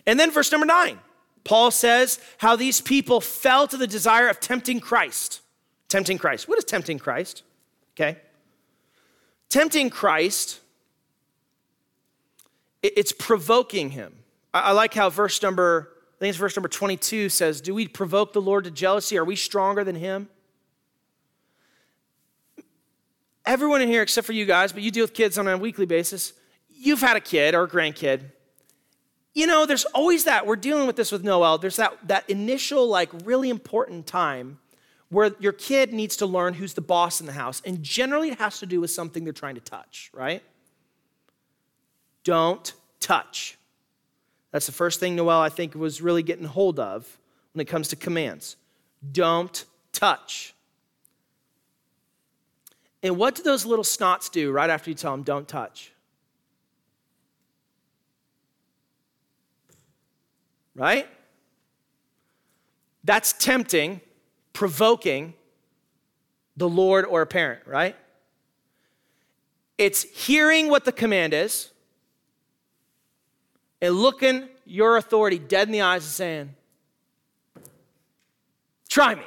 [0.05, 0.99] And then verse number nine,
[1.45, 5.39] Paul says how these people fell to the desire of tempting Christ.
[5.87, 6.49] Tempting Christ.
[6.49, 7.43] What is tempting Christ?
[7.95, 8.17] Okay.
[9.47, 10.59] Tempting Christ,
[12.81, 14.13] it's provoking him.
[14.53, 15.92] I like how verse number,
[16.23, 19.17] Think it's verse number 22 says, Do we provoke the Lord to jealousy?
[19.17, 20.29] Are we stronger than him?
[23.45, 25.85] everyone in here, except for you guys, but you deal with kids on a weekly
[25.85, 26.33] basis,
[26.69, 28.21] you've had a kid or a grandkid.
[29.33, 30.45] You know, there's always that.
[30.45, 31.57] We're dealing with this with Noel.
[31.57, 34.59] There's that, that initial, like, really important time
[35.09, 37.61] where your kid needs to learn who's the boss in the house.
[37.65, 40.43] And generally, it has to do with something they're trying to touch, right?
[42.23, 43.57] Don't touch.
[44.53, 47.17] That's the first thing Noel, I think, was really getting hold of
[47.53, 48.55] when it comes to commands.
[49.11, 50.53] Don't touch.
[53.01, 55.91] And what do those little snots do right after you tell them, don't touch?
[60.75, 61.07] Right?
[63.03, 64.01] That's tempting,
[64.53, 65.33] provoking
[66.55, 67.95] the Lord or a parent, right?
[69.79, 71.72] It's hearing what the command is
[73.83, 76.55] and looking your authority dead in the eyes and saying,
[78.87, 79.25] Try me.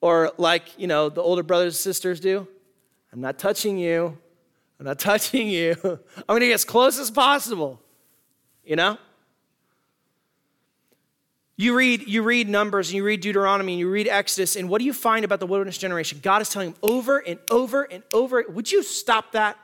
[0.00, 2.48] Or like, you know, the older brothers and sisters do
[3.12, 4.16] I'm not touching you.
[4.80, 5.76] I'm not touching you.
[5.84, 7.80] I'm going to get as close as possible.
[8.64, 8.96] You know?
[11.56, 14.78] You read, you read Numbers and you read Deuteronomy and you read Exodus, and what
[14.78, 16.18] do you find about the wilderness generation?
[16.22, 19.58] God is telling them over and over and over, would you stop that?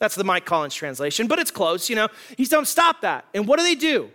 [0.00, 2.08] That's the Mike Collins translation, but it's close, you know.
[2.36, 3.26] He's telling them, stop that.
[3.34, 4.10] And what do they do?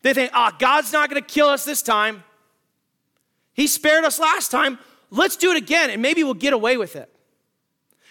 [0.00, 2.24] They think, ah, oh, God's not going to kill us this time.
[3.52, 4.78] He spared us last time.
[5.10, 7.14] Let's do it again, and maybe we'll get away with it.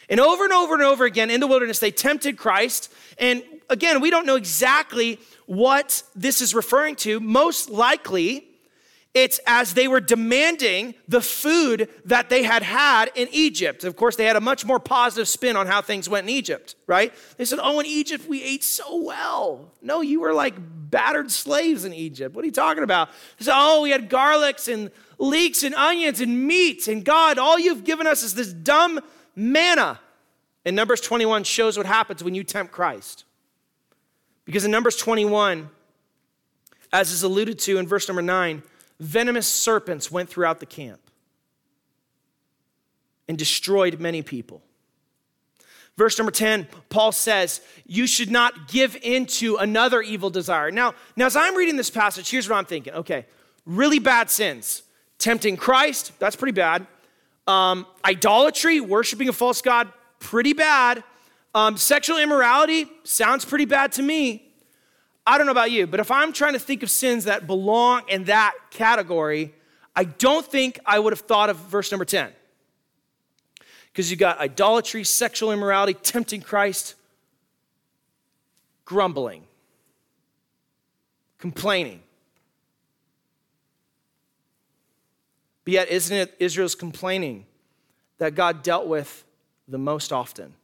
[0.07, 2.93] And over and over and over again in the wilderness, they tempted Christ.
[3.17, 7.19] And again, we don't know exactly what this is referring to.
[7.19, 8.45] Most likely,
[9.13, 13.83] It's as they were demanding the food that they had had in Egypt.
[13.83, 16.75] Of course, they had a much more positive spin on how things went in Egypt,
[16.87, 17.13] right?
[17.35, 19.69] They said, Oh, in Egypt, we ate so well.
[19.81, 22.33] No, you were like battered slaves in Egypt.
[22.33, 23.09] What are you talking about?
[23.37, 26.87] They said, Oh, we had garlics and leeks and onions and meat.
[26.87, 29.01] And God, all you've given us is this dumb
[29.35, 29.99] manna.
[30.63, 33.25] And Numbers 21 shows what happens when you tempt Christ.
[34.45, 35.69] Because in Numbers 21,
[36.93, 38.63] as is alluded to in verse number 9,
[39.01, 41.01] venomous serpents went throughout the camp
[43.27, 44.61] and destroyed many people.
[45.97, 50.71] Verse number 10, Paul says, You should not give into another evil desire.
[50.71, 52.93] Now, now, as I'm reading this passage, here's what I'm thinking.
[52.93, 53.25] Okay,
[53.65, 54.83] really bad sins.
[55.17, 56.87] Tempting Christ, that's pretty bad.
[57.47, 61.03] Um, idolatry, worshiping a false God, pretty bad.
[61.53, 64.50] Um, sexual immorality sounds pretty bad to me.
[65.31, 68.01] I don't know about you, but if I'm trying to think of sins that belong
[68.09, 69.53] in that category,
[69.95, 72.33] I don't think I would have thought of verse number 10.
[73.85, 76.95] Because you got idolatry, sexual immorality, tempting Christ,
[78.83, 79.43] grumbling,
[81.37, 82.01] complaining.
[85.63, 87.45] But yet, isn't it Israel's complaining
[88.17, 89.23] that God dealt with
[89.65, 90.55] the most often?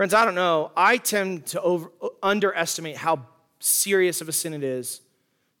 [0.00, 0.72] Friends, I don't know.
[0.74, 3.26] I tend to over, underestimate how
[3.58, 5.02] serious of a sin it is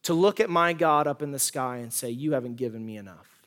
[0.04, 2.96] to look at my God up in the sky and say, You haven't given me
[2.96, 3.46] enough.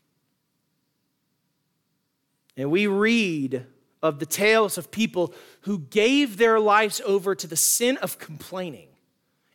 [2.55, 3.65] And we read
[4.03, 8.89] of the tales of people who gave their lives over to the sin of complaining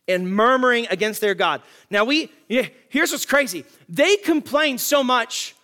[0.09, 1.61] and murmuring against their God.
[1.89, 3.63] Now, we here's what's crazy.
[3.87, 5.55] They complain so much,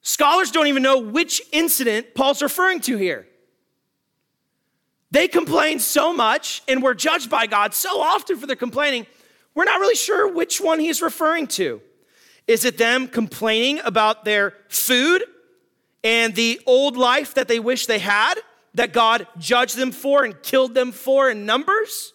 [0.00, 3.26] scholars don't even know which incident Paul's referring to here.
[5.12, 9.06] They complain so much and we're judged by God so often for their complaining,
[9.54, 11.82] we're not really sure which one he's referring to.
[12.46, 15.22] Is it them complaining about their food
[16.02, 18.36] and the old life that they wish they had,
[18.72, 22.14] that God judged them for and killed them for in Numbers?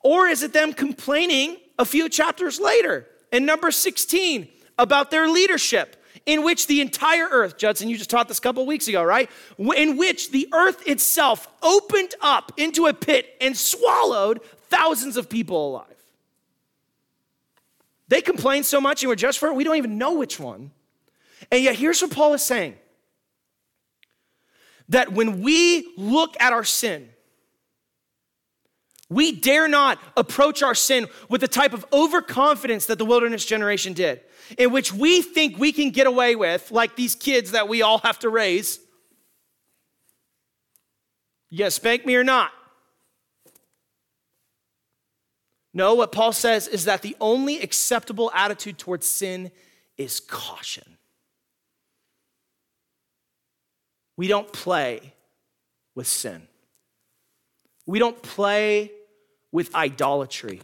[0.00, 5.96] Or is it them complaining a few chapters later in number 16 about their leadership
[6.28, 9.30] in which the entire earth, Judson, you just taught this a couple weeks ago, right?
[9.58, 15.70] In which the earth itself opened up into a pit and swallowed thousands of people
[15.70, 15.86] alive.
[18.08, 20.70] They complained so much and were judged for it, we don't even know which one.
[21.50, 22.76] And yet, here's what Paul is saying
[24.90, 27.08] that when we look at our sin,
[29.10, 33.94] we dare not approach our sin with the type of overconfidence that the wilderness generation
[33.94, 34.20] did
[34.56, 37.98] in which we think we can get away with, like these kids that we all
[37.98, 38.78] have to raise.
[41.56, 42.52] Gonna spank me or not?
[45.74, 49.50] No, what Paul says is that the only acceptable attitude towards sin
[49.96, 50.98] is caution.
[54.16, 55.14] We don't play
[55.94, 56.48] with sin.
[57.86, 58.90] We don't play
[59.52, 60.60] with idolatry.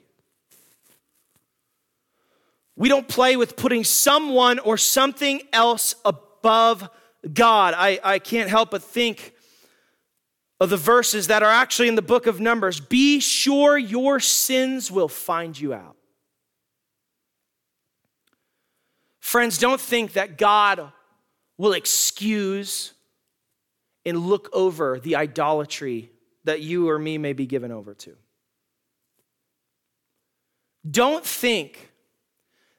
[2.76, 6.88] We don't play with putting someone or something else above
[7.32, 7.74] God.
[7.76, 9.32] I, I can't help but think
[10.60, 12.80] of the verses that are actually in the book of Numbers.
[12.80, 15.96] Be sure your sins will find you out.
[19.20, 20.92] Friends, don't think that God
[21.56, 22.92] will excuse
[24.04, 26.10] and look over the idolatry
[26.44, 28.16] that you or me may be given over to.
[30.88, 31.90] Don't think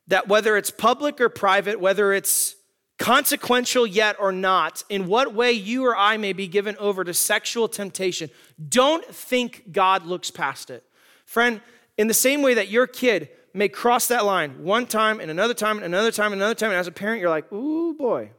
[0.07, 2.55] that whether it's public or private, whether it's
[2.97, 7.13] consequential yet or not, in what way you or I may be given over to
[7.13, 8.29] sexual temptation,
[8.69, 10.83] don't think God looks past it.
[11.25, 11.59] Friend,
[11.97, 15.53] in the same way that your kid may cross that line one time and another
[15.53, 18.29] time and another time and another time, and as a parent, you're like, ooh, boy.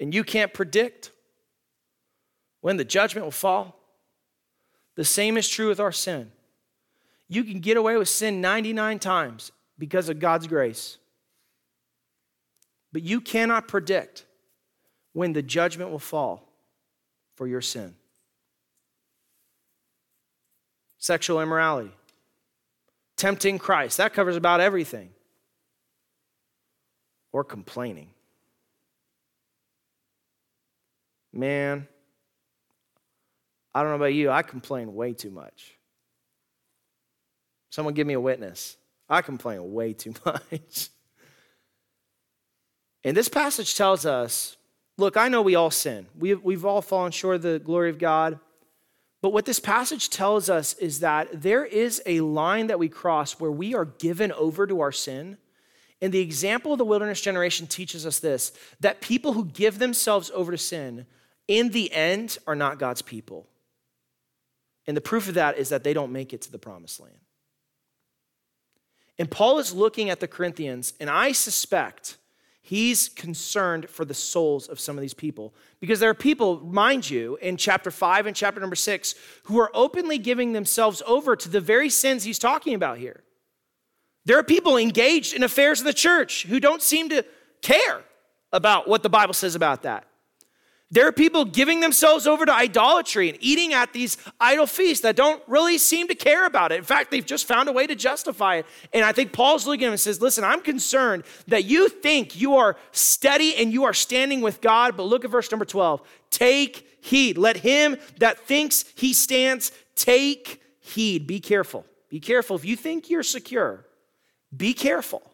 [0.00, 1.10] And you can't predict
[2.60, 3.78] when the judgment will fall.
[4.96, 6.32] The same is true with our sin.
[7.28, 10.98] You can get away with sin 99 times because of God's grace.
[12.92, 14.24] But you cannot predict
[15.12, 16.48] when the judgment will fall
[17.34, 17.94] for your sin.
[20.98, 21.92] Sexual immorality,
[23.16, 25.10] tempting Christ, that covers about everything.
[27.32, 28.10] Or complaining.
[31.32, 31.88] Man,
[33.74, 35.73] I don't know about you, I complain way too much.
[37.74, 38.76] Someone give me a witness.
[39.08, 40.90] I complain way too much.
[43.02, 44.56] And this passage tells us
[44.96, 46.06] look, I know we all sin.
[46.16, 48.38] We've, we've all fallen short of the glory of God.
[49.22, 53.40] But what this passage tells us is that there is a line that we cross
[53.40, 55.36] where we are given over to our sin.
[56.00, 60.30] And the example of the wilderness generation teaches us this that people who give themselves
[60.32, 61.06] over to sin,
[61.48, 63.48] in the end, are not God's people.
[64.86, 67.18] And the proof of that is that they don't make it to the promised land.
[69.18, 72.16] And Paul is looking at the Corinthians, and I suspect
[72.66, 75.52] He's concerned for the souls of some of these people.
[75.80, 79.70] Because there are people, mind you, in chapter 5 and chapter number 6, who are
[79.74, 83.22] openly giving themselves over to the very sins he's talking about here.
[84.24, 87.26] There are people engaged in affairs of the church who don't seem to
[87.60, 88.00] care
[88.50, 90.06] about what the Bible says about that.
[90.94, 95.16] There are people giving themselves over to idolatry and eating at these idol feasts that
[95.16, 96.76] don't really seem to care about it.
[96.76, 98.66] In fact, they've just found a way to justify it.
[98.92, 102.40] And I think Paul's looking at him and says, Listen, I'm concerned that you think
[102.40, 104.96] you are steady and you are standing with God.
[104.96, 106.00] But look at verse number 12.
[106.30, 107.38] Take heed.
[107.38, 111.26] Let him that thinks he stands take heed.
[111.26, 111.84] Be careful.
[112.08, 112.54] Be careful.
[112.54, 113.84] If you think you're secure,
[114.56, 115.28] be careful.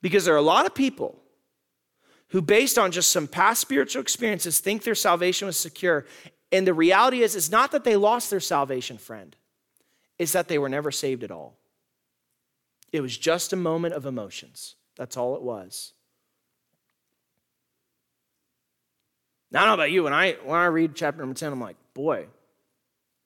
[0.00, 1.20] Because there are a lot of people
[2.30, 6.06] who, based on just some past spiritual experiences, think their salvation was secure.
[6.52, 9.36] And the reality is, it's not that they lost their salvation, friend,
[10.18, 11.56] it's that they were never saved at all.
[12.92, 14.74] It was just a moment of emotions.
[14.96, 15.92] That's all it was.
[19.52, 20.04] Now, I don't know about you.
[20.04, 22.26] When I, when I read chapter number 10, I'm like, boy,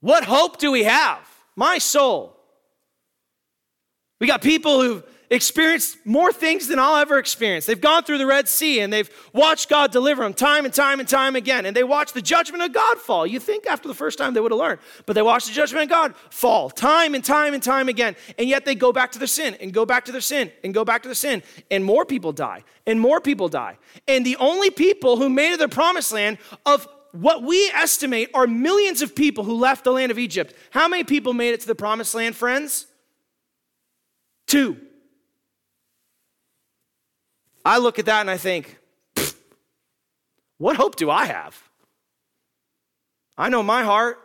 [0.01, 1.27] what hope do we have?
[1.57, 2.39] My soul.
[4.21, 5.05] We got people who've
[5.35, 7.67] experienced more things than I'll ever experience.
[7.67, 11.01] They've gone through the Red Sea and they've watched God deliver them time and time
[11.01, 11.67] and time again.
[11.67, 13.27] And they watched the judgment of God fall.
[13.27, 15.85] You think after the first time they would have learned, but they watched the judgment
[15.85, 18.17] of God fall time and time and time again.
[18.39, 20.75] And yet they go back to their sin and go back to their sin and
[20.75, 21.43] go back to their sin.
[21.71, 23.79] And more people die and more people die.
[24.07, 28.29] And the only people who made it to the promised land of what we estimate
[28.35, 30.55] are millions of people who left the land of Egypt.
[30.71, 32.87] How many people made it to the promised land, friends?
[34.47, 34.77] Two.
[37.65, 38.79] I look at that and I think,
[40.59, 41.61] what hope do I have?
[43.37, 44.19] I know my heart.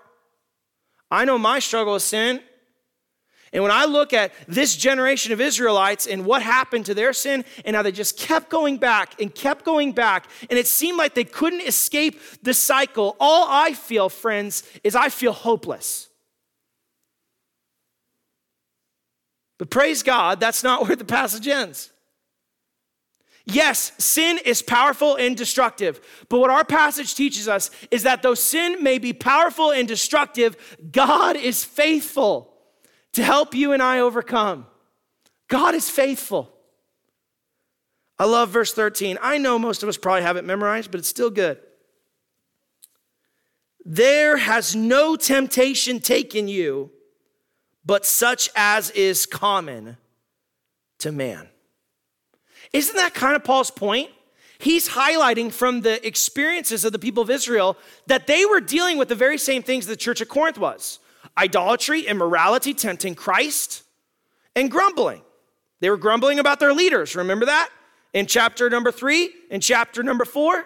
[1.10, 2.42] I know my struggle with sin.
[3.52, 7.44] And when I look at this generation of Israelites and what happened to their sin
[7.66, 11.16] and how they just kept going back and kept going back, and it seemed like
[11.16, 16.10] they couldn't escape the cycle, all I feel, friends, is I feel hopeless.
[19.58, 21.92] But praise God, that's not where the passage ends.
[23.52, 28.36] Yes, sin is powerful and destructive, but what our passage teaches us is that though
[28.36, 30.56] sin may be powerful and destructive,
[30.92, 32.54] God is faithful
[33.14, 34.68] to help you and I overcome.
[35.48, 36.54] God is faithful.
[38.20, 39.18] I love verse 13.
[39.22, 41.58] I know most of us probably have it memorized, but it's still good.
[43.84, 46.92] There has no temptation taken you,
[47.84, 49.98] but such as is common
[51.00, 51.48] to man.
[52.74, 54.10] Isn't that kind of Paul's point?
[54.60, 59.08] He's highlighting from the experiences of the people of Israel that they were dealing with
[59.08, 61.00] the very same things the church of Corinth was
[61.38, 63.84] idolatry, immorality, tempting Christ,
[64.56, 65.22] and grumbling.
[65.80, 67.16] They were grumbling about their leaders.
[67.16, 67.70] Remember that?
[68.14, 70.66] In chapter number three, in chapter number four.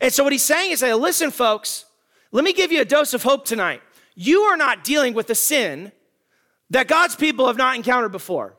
[0.00, 1.84] And so what he's saying is, hey, listen, folks,
[2.30, 3.82] let me give you a dose of hope tonight.
[4.14, 5.92] You are not dealing with a sin
[6.70, 8.56] that God's people have not encountered before.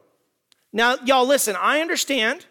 [0.72, 2.46] Now, y'all, listen, I understand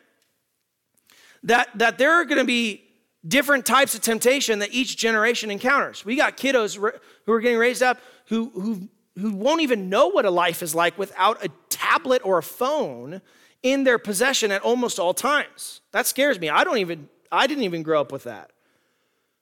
[1.45, 2.85] that, that there are going to be
[3.27, 6.05] different types of temptation that each generation encounters.
[6.05, 8.89] We got kiddos who are getting raised up who, who,
[9.21, 13.21] who won't even know what a life is like without a tablet or a phone
[13.63, 15.81] in their possession at almost all times.
[15.93, 16.49] That scares me.
[16.49, 18.51] I don't even, I didn't even grow up with that.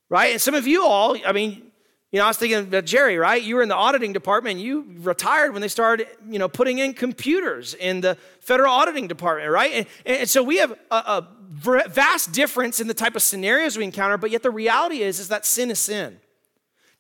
[0.09, 0.33] Right?
[0.33, 1.70] And some of you all, I mean,
[2.13, 3.41] you know, I was thinking about uh, Jerry, right?
[3.41, 4.59] You were in the auditing department.
[4.59, 9.51] you retired when they started, you know, putting in computers in the federal auditing department,
[9.51, 9.73] right?
[9.73, 13.85] And, and so we have a, a, vast difference in the type of scenarios we
[13.85, 16.19] encounter, but yet the reality is, is that sin is sin.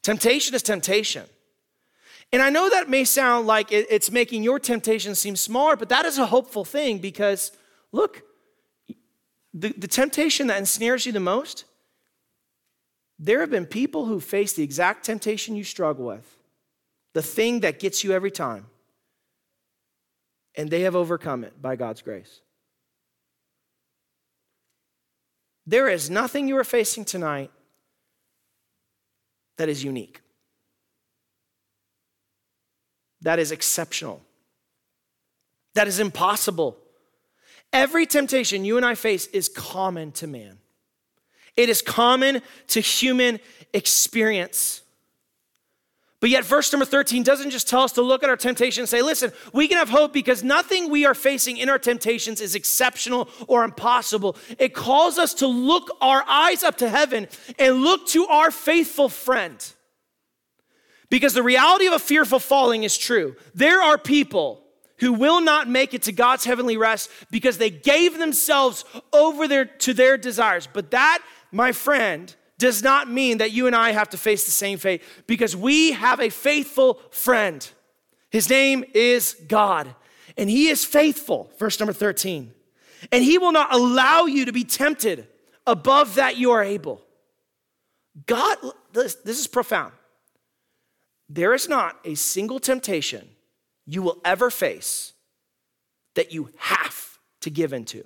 [0.03, 1.25] Temptation is temptation.
[2.33, 6.05] And I know that may sound like it's making your temptation seem smaller, but that
[6.05, 7.53] is a hopeful thing because,
[7.91, 8.23] look,
[9.53, 11.65] the, the temptation that ensnares you the most
[13.23, 16.39] there have been people who face the exact temptation you struggle with,
[17.13, 18.65] the thing that gets you every time,
[20.57, 22.41] and they have overcome it by God's grace.
[25.67, 27.51] There is nothing you are facing tonight
[29.59, 30.23] that is unique,
[33.21, 34.23] that is exceptional,
[35.75, 36.79] that is impossible.
[37.71, 40.60] Every temptation you and I face is common to man.
[41.57, 43.41] It is common to human
[43.73, 44.83] experience.
[46.21, 48.89] But yet, verse number 13 doesn't just tell us to look at our temptation and
[48.89, 52.55] say, listen, we can have hope because nothing we are facing in our temptations is
[52.55, 54.37] exceptional or impossible.
[54.59, 57.27] It calls us to look our eyes up to heaven
[57.59, 59.67] and look to our faithful friend.
[61.09, 63.35] Because the reality of a fearful falling is true.
[63.55, 64.63] There are people
[64.99, 69.65] who will not make it to God's heavenly rest because they gave themselves over their,
[69.65, 70.69] to their desires.
[70.71, 71.21] But that,
[71.53, 75.03] my friend, does not mean that you and I have to face the same fate
[75.27, 77.69] because we have a faithful friend.
[78.31, 79.95] His name is God,
[80.37, 81.51] and He is faithful.
[81.59, 82.53] Verse number 13.
[83.11, 85.27] And He will not allow you to be tempted
[85.67, 87.03] above that you are able.
[88.27, 88.59] God,
[88.93, 89.93] this, this is profound.
[91.29, 93.29] There is not a single temptation
[93.87, 95.13] you will ever face
[96.15, 98.05] that you have to give into.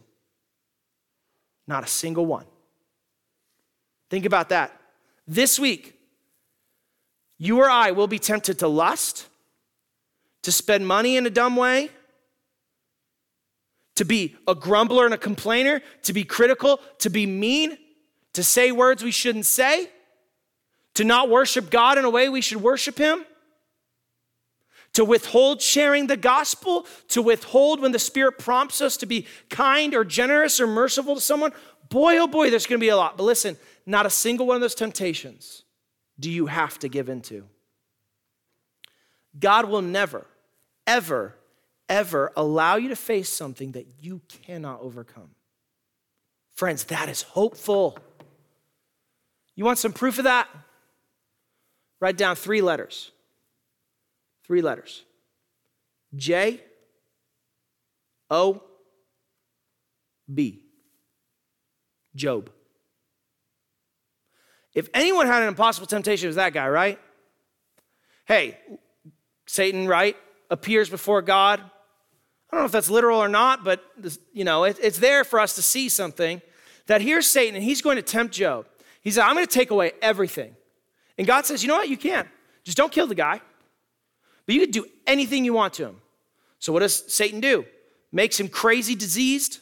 [1.67, 2.45] Not a single one.
[4.15, 4.71] Think about that.
[5.27, 5.99] This week,
[7.37, 9.27] you or I will be tempted to lust,
[10.45, 11.91] to spend money in a dumb way,
[13.97, 17.77] to be a grumbler and a complainer, to be critical, to be mean,
[18.35, 19.89] to say words we shouldn't say,
[20.95, 23.25] to not worship God in a way we should worship Him,
[24.93, 29.93] to withhold sharing the gospel, to withhold when the Spirit prompts us to be kind
[29.93, 31.51] or generous or merciful to someone.
[31.89, 33.17] Boy, oh boy, there's gonna be a lot.
[33.17, 33.57] But listen,
[33.87, 35.64] not a single one of those temptations
[36.18, 37.45] do you have to give into.
[39.39, 40.26] God will never,
[40.87, 41.35] ever,
[41.89, 45.30] ever allow you to face something that you cannot overcome.
[46.55, 47.99] Friends, that is hopeful.
[49.57, 50.49] You want some proof of that?
[52.01, 53.11] Write down three letters.
[54.45, 55.05] Three letters
[56.14, 56.61] J
[58.30, 58.62] O
[60.32, 60.64] B.
[62.14, 62.51] Job.
[64.75, 66.99] If anyone had an impossible temptation, it was that guy, right?
[68.27, 68.59] Hey,
[69.47, 70.16] Satan, right,
[70.51, 71.61] appears before God.
[71.61, 75.25] I don't know if that's literal or not, but this, you know, it, it's there
[75.25, 76.41] for us to see something.
[76.87, 78.66] That here's Satan, and he's going to tempt Job.
[79.01, 80.55] He said, I'm going to take away everything.
[81.16, 81.89] And God says, you know what?
[81.89, 82.29] You can.
[82.62, 83.41] Just don't kill the guy.
[84.47, 86.01] But you can do anything you want to him.
[86.59, 87.64] So what does Satan do?
[88.12, 89.61] Makes him crazy diseased.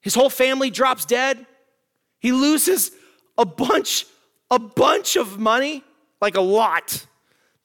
[0.00, 1.46] His whole family drops dead.
[2.18, 2.90] He loses
[3.36, 4.06] a bunch
[4.50, 5.84] a bunch of money,
[6.20, 7.06] like a lot.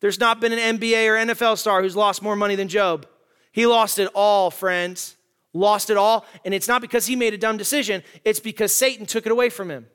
[0.01, 3.05] There's not been an NBA or NFL star who's lost more money than Job.
[3.51, 5.15] He lost it all, friends.
[5.53, 6.25] Lost it all.
[6.43, 9.49] And it's not because he made a dumb decision, it's because Satan took it away
[9.49, 9.87] from him.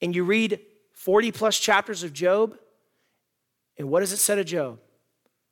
[0.00, 0.60] And you read
[0.92, 2.56] 40 plus chapters of Job,
[3.78, 4.78] and what does it say of Job?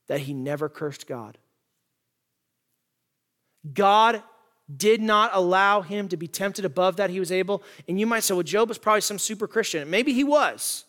[0.08, 1.38] That he never cursed God.
[3.72, 4.22] God
[4.74, 7.62] did not allow him to be tempted above that he was able.
[7.88, 9.90] And you might say, well, Job was probably some super Christian.
[9.90, 10.84] Maybe he was.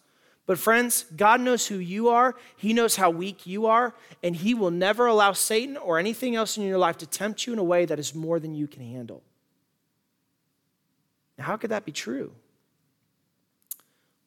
[0.46, 2.36] But friends, God knows who you are.
[2.58, 3.96] He knows how weak you are.
[4.22, 7.54] And he will never allow Satan or anything else in your life to tempt you
[7.54, 9.24] in a way that is more than you can handle.
[11.38, 12.34] Now, how could that be true?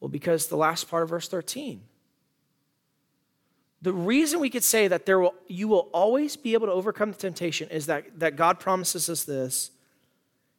[0.00, 1.82] Well, because the last part of verse 13
[3.82, 7.12] the reason we could say that there will, you will always be able to overcome
[7.12, 9.70] the temptation is that, that God promises us this.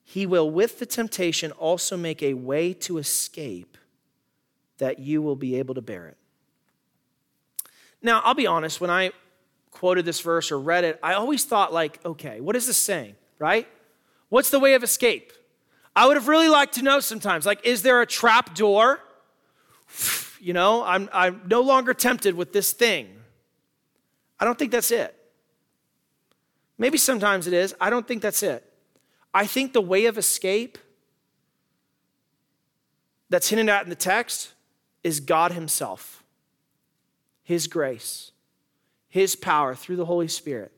[0.03, 3.77] He will, with the temptation, also make a way to escape
[4.77, 6.17] that you will be able to bear it.
[8.01, 9.11] Now, I'll be honest, when I
[9.71, 13.15] quoted this verse or read it, I always thought, like, okay, what is this saying,
[13.39, 13.67] right?
[14.29, 15.33] What's the way of escape?
[15.95, 18.99] I would have really liked to know sometimes, like, is there a trap door?
[20.39, 23.09] You know, I'm, I'm no longer tempted with this thing.
[24.39, 25.13] I don't think that's it.
[26.77, 27.75] Maybe sometimes it is.
[27.81, 28.63] I don't think that's it.
[29.33, 30.77] I think the way of escape
[33.29, 34.53] that's hinted at in the text
[35.03, 36.23] is God Himself,
[37.43, 38.31] His grace,
[39.09, 40.71] His power through the Holy Spirit.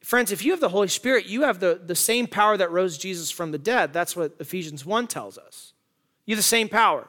[0.00, 2.96] Friends, if you have the Holy Spirit, you have the, the same power that rose
[2.96, 3.92] Jesus from the dead.
[3.92, 5.74] That's what Ephesians 1 tells us.
[6.24, 7.08] You have the same power.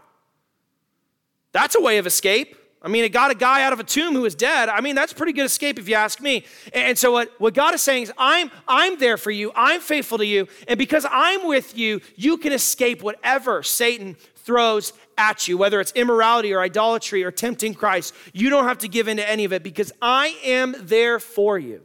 [1.51, 2.55] That's a way of escape.
[2.81, 4.69] I mean, it got a guy out of a tomb who was dead.
[4.69, 6.45] I mean, that's pretty good escape if you ask me.
[6.73, 9.51] And so what, what God is saying is, I'm, I'm there for you.
[9.53, 10.47] I'm faithful to you.
[10.67, 15.91] And because I'm with you, you can escape whatever Satan throws at you, whether it's
[15.91, 18.15] immorality or idolatry or tempting Christ.
[18.31, 21.59] You don't have to give in to any of it because I am there for
[21.59, 21.81] you.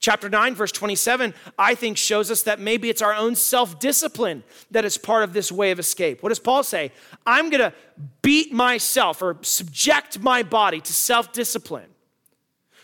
[0.00, 4.42] Chapter 9, verse 27, I think shows us that maybe it's our own self discipline
[4.70, 6.22] that is part of this way of escape.
[6.22, 6.90] What does Paul say?
[7.26, 7.74] I'm going to
[8.22, 11.90] beat myself or subject my body to self discipline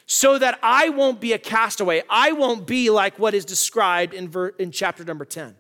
[0.05, 2.03] so that I won't be a castaway.
[2.11, 5.57] I won't be like what is described in, ver- in chapter number 10.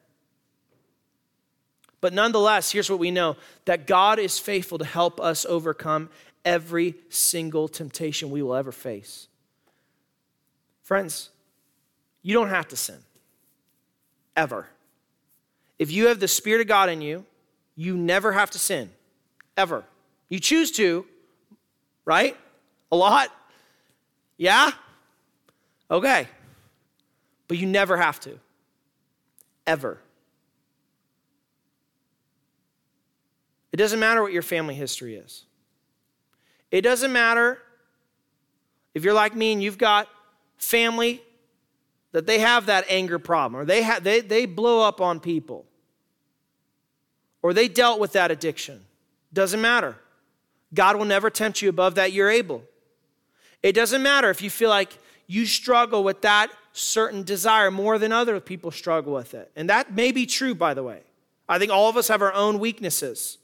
[2.03, 6.11] But nonetheless, here's what we know that God is faithful to help us overcome
[6.45, 9.27] every single temptation we will ever face.
[10.83, 11.31] Friends,
[12.27, 12.99] you don't have to sin,
[14.35, 14.67] ever.
[15.79, 17.25] If you have the Spirit of God in you,
[17.77, 18.91] you never have to sin,
[19.57, 19.85] ever.
[20.29, 21.07] You choose to,
[22.05, 22.37] right?
[22.91, 23.31] A lot?
[24.39, 24.73] Yeah?
[25.89, 26.27] Okay.
[27.47, 28.41] But you never have to,
[29.65, 30.01] ever.
[33.71, 35.45] It doesn't matter what your family history is.
[36.73, 37.63] It doesn't matter
[38.95, 40.09] if you're like me and you've got
[40.57, 41.23] family
[42.13, 45.67] that they have that anger problem or they, ha- they, they blow up on people
[47.43, 48.85] or they dealt with that addiction.
[49.33, 49.97] Doesn't matter.
[50.75, 52.13] God will never tempt you above that.
[52.13, 52.63] You're able.
[53.63, 58.13] It doesn't matter if you feel like you struggle with that certain desire more than
[58.13, 59.51] other people struggle with it.
[59.57, 61.01] And that may be true, by the way.
[61.49, 63.39] I think all of us have our own weaknesses.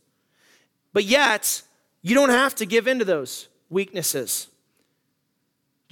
[0.92, 1.62] But yet,
[2.02, 4.48] you don't have to give in to those weaknesses.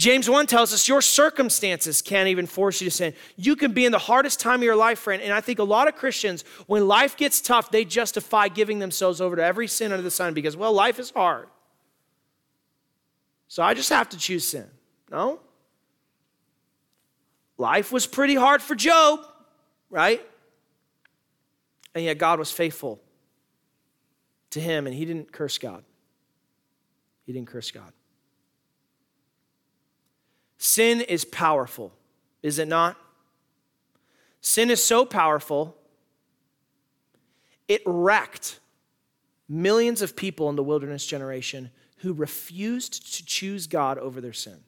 [0.00, 3.12] James 1 tells us your circumstances can't even force you to sin.
[3.36, 5.20] You can be in the hardest time of your life, friend.
[5.20, 9.20] And I think a lot of Christians, when life gets tough, they justify giving themselves
[9.20, 11.48] over to every sin under the sun because, well, life is hard.
[13.48, 14.64] So I just have to choose sin.
[15.10, 15.38] No.
[17.58, 19.20] Life was pretty hard for Job,
[19.90, 20.26] right?
[21.94, 23.02] And yet God was faithful
[24.48, 25.84] to him and he didn't curse God.
[27.26, 27.92] He didn't curse God.
[30.62, 31.90] Sin is powerful,
[32.42, 32.98] is it not?
[34.42, 35.74] Sin is so powerful,
[37.66, 38.60] it wrecked
[39.48, 44.58] millions of people in the wilderness generation who refused to choose God over their sin.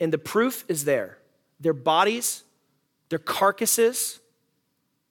[0.00, 1.18] And the proof is there.
[1.60, 2.42] Their bodies,
[3.10, 4.18] their carcasses,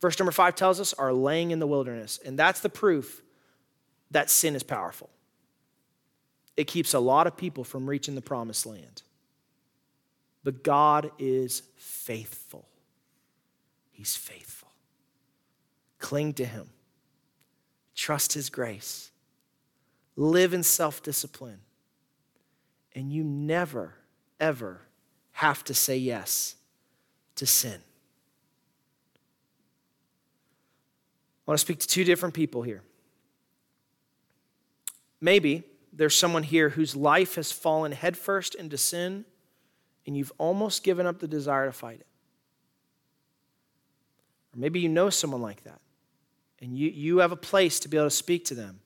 [0.01, 2.19] verse number five tells us, are laying in the wilderness.
[2.25, 3.21] And that's the proof
[4.11, 5.09] that sin is powerful.
[6.57, 9.01] It keeps a lot of people from reaching the promised land.
[10.43, 12.67] But God is faithful.
[13.91, 14.69] He's faithful.
[15.99, 16.69] Cling to Him,
[17.95, 19.11] trust His grace,
[20.15, 21.59] live in self discipline,
[22.93, 23.95] and you never,
[24.39, 24.81] ever
[25.31, 26.55] have to say yes
[27.35, 27.79] to sin.
[31.45, 32.81] I want to speak to two different people here.
[35.19, 35.63] Maybe
[35.93, 39.25] there's someone here whose life has fallen headfirst into sin
[40.05, 42.07] and you've almost given up the desire to fight it.
[44.53, 45.79] Or maybe you know someone like that,
[46.61, 48.79] and you, you have a place to be able to speak to them.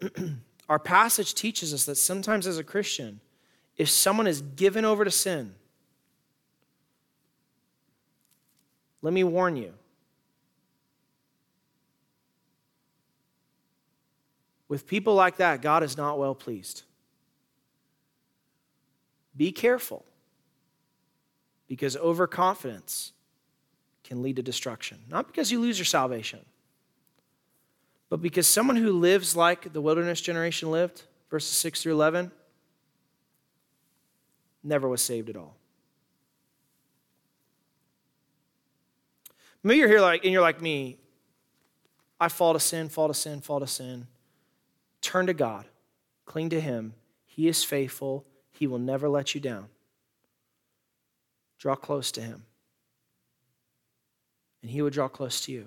[0.68, 3.20] Our passage teaches us that sometimes as a Christian,
[3.76, 5.54] if someone is given over to sin,
[9.02, 9.74] let me warn you.
[14.68, 16.84] With people like that, God is not well pleased.
[19.36, 20.04] Be careful
[21.68, 23.12] because overconfidence
[24.02, 24.98] can lead to destruction.
[25.08, 26.40] Not because you lose your salvation,
[28.08, 32.32] but because someone who lives like the wilderness generation lived, verses 6 through 11,
[34.64, 35.54] never was saved at all.
[39.62, 40.98] Maybe you're here like, and you're like me.
[42.18, 44.06] I fall to sin, fall to sin, fall to sin.
[45.00, 45.66] Turn to God,
[46.26, 46.94] cling to Him.
[47.26, 48.26] He is faithful,
[48.60, 49.68] he will never let you down.
[51.58, 52.44] Draw close to Him,
[54.60, 55.66] and He will draw close to you.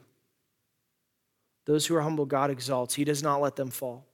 [1.65, 2.93] Those who are humble, God exalts.
[2.93, 4.05] He does not let them fall.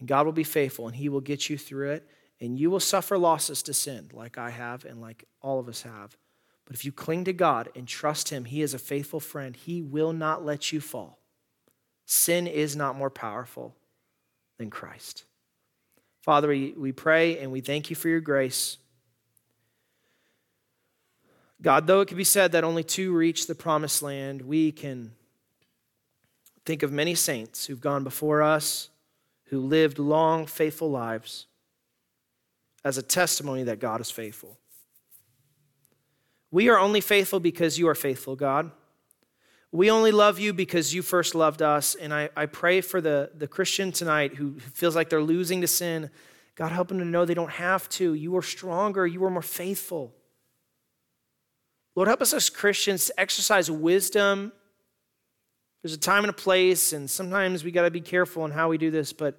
[0.00, 2.08] And God will be faithful, and He will get you through it.
[2.40, 5.82] And you will suffer losses to sin, like I have and like all of us
[5.82, 6.16] have.
[6.64, 9.54] But if you cling to God and trust Him, He is a faithful friend.
[9.54, 11.20] He will not let you fall.
[12.04, 13.76] Sin is not more powerful
[14.58, 15.24] than Christ.
[16.28, 18.76] Father, we, we pray and we thank you for your grace.
[21.62, 25.12] God, though it can be said that only two reach the promised land, we can
[26.66, 28.90] think of many saints who've gone before us,
[29.44, 31.46] who lived long, faithful lives
[32.84, 34.58] as a testimony that God is faithful.
[36.50, 38.70] We are only faithful because you are faithful, God.
[39.70, 41.94] We only love you because you first loved us.
[41.94, 45.66] And I, I pray for the, the Christian tonight who feels like they're losing to
[45.66, 46.10] sin.
[46.54, 48.14] God, help them to know they don't have to.
[48.14, 50.14] You are stronger, you are more faithful.
[51.94, 54.52] Lord, help us as Christians to exercise wisdom.
[55.82, 58.68] There's a time and a place, and sometimes we got to be careful in how
[58.68, 59.12] we do this.
[59.12, 59.38] But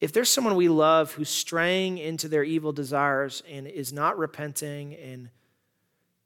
[0.00, 4.94] if there's someone we love who's straying into their evil desires and is not repenting
[4.94, 5.30] and,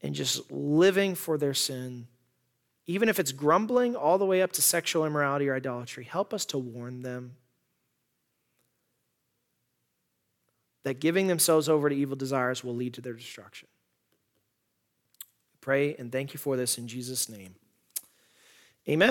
[0.02, 2.08] and just living for their sin,
[2.86, 6.44] even if it's grumbling all the way up to sexual immorality or idolatry, help us
[6.46, 7.36] to warn them
[10.82, 13.68] that giving themselves over to evil desires will lead to their destruction.
[15.60, 17.54] Pray and thank you for this in Jesus' name.
[18.88, 19.08] Amen.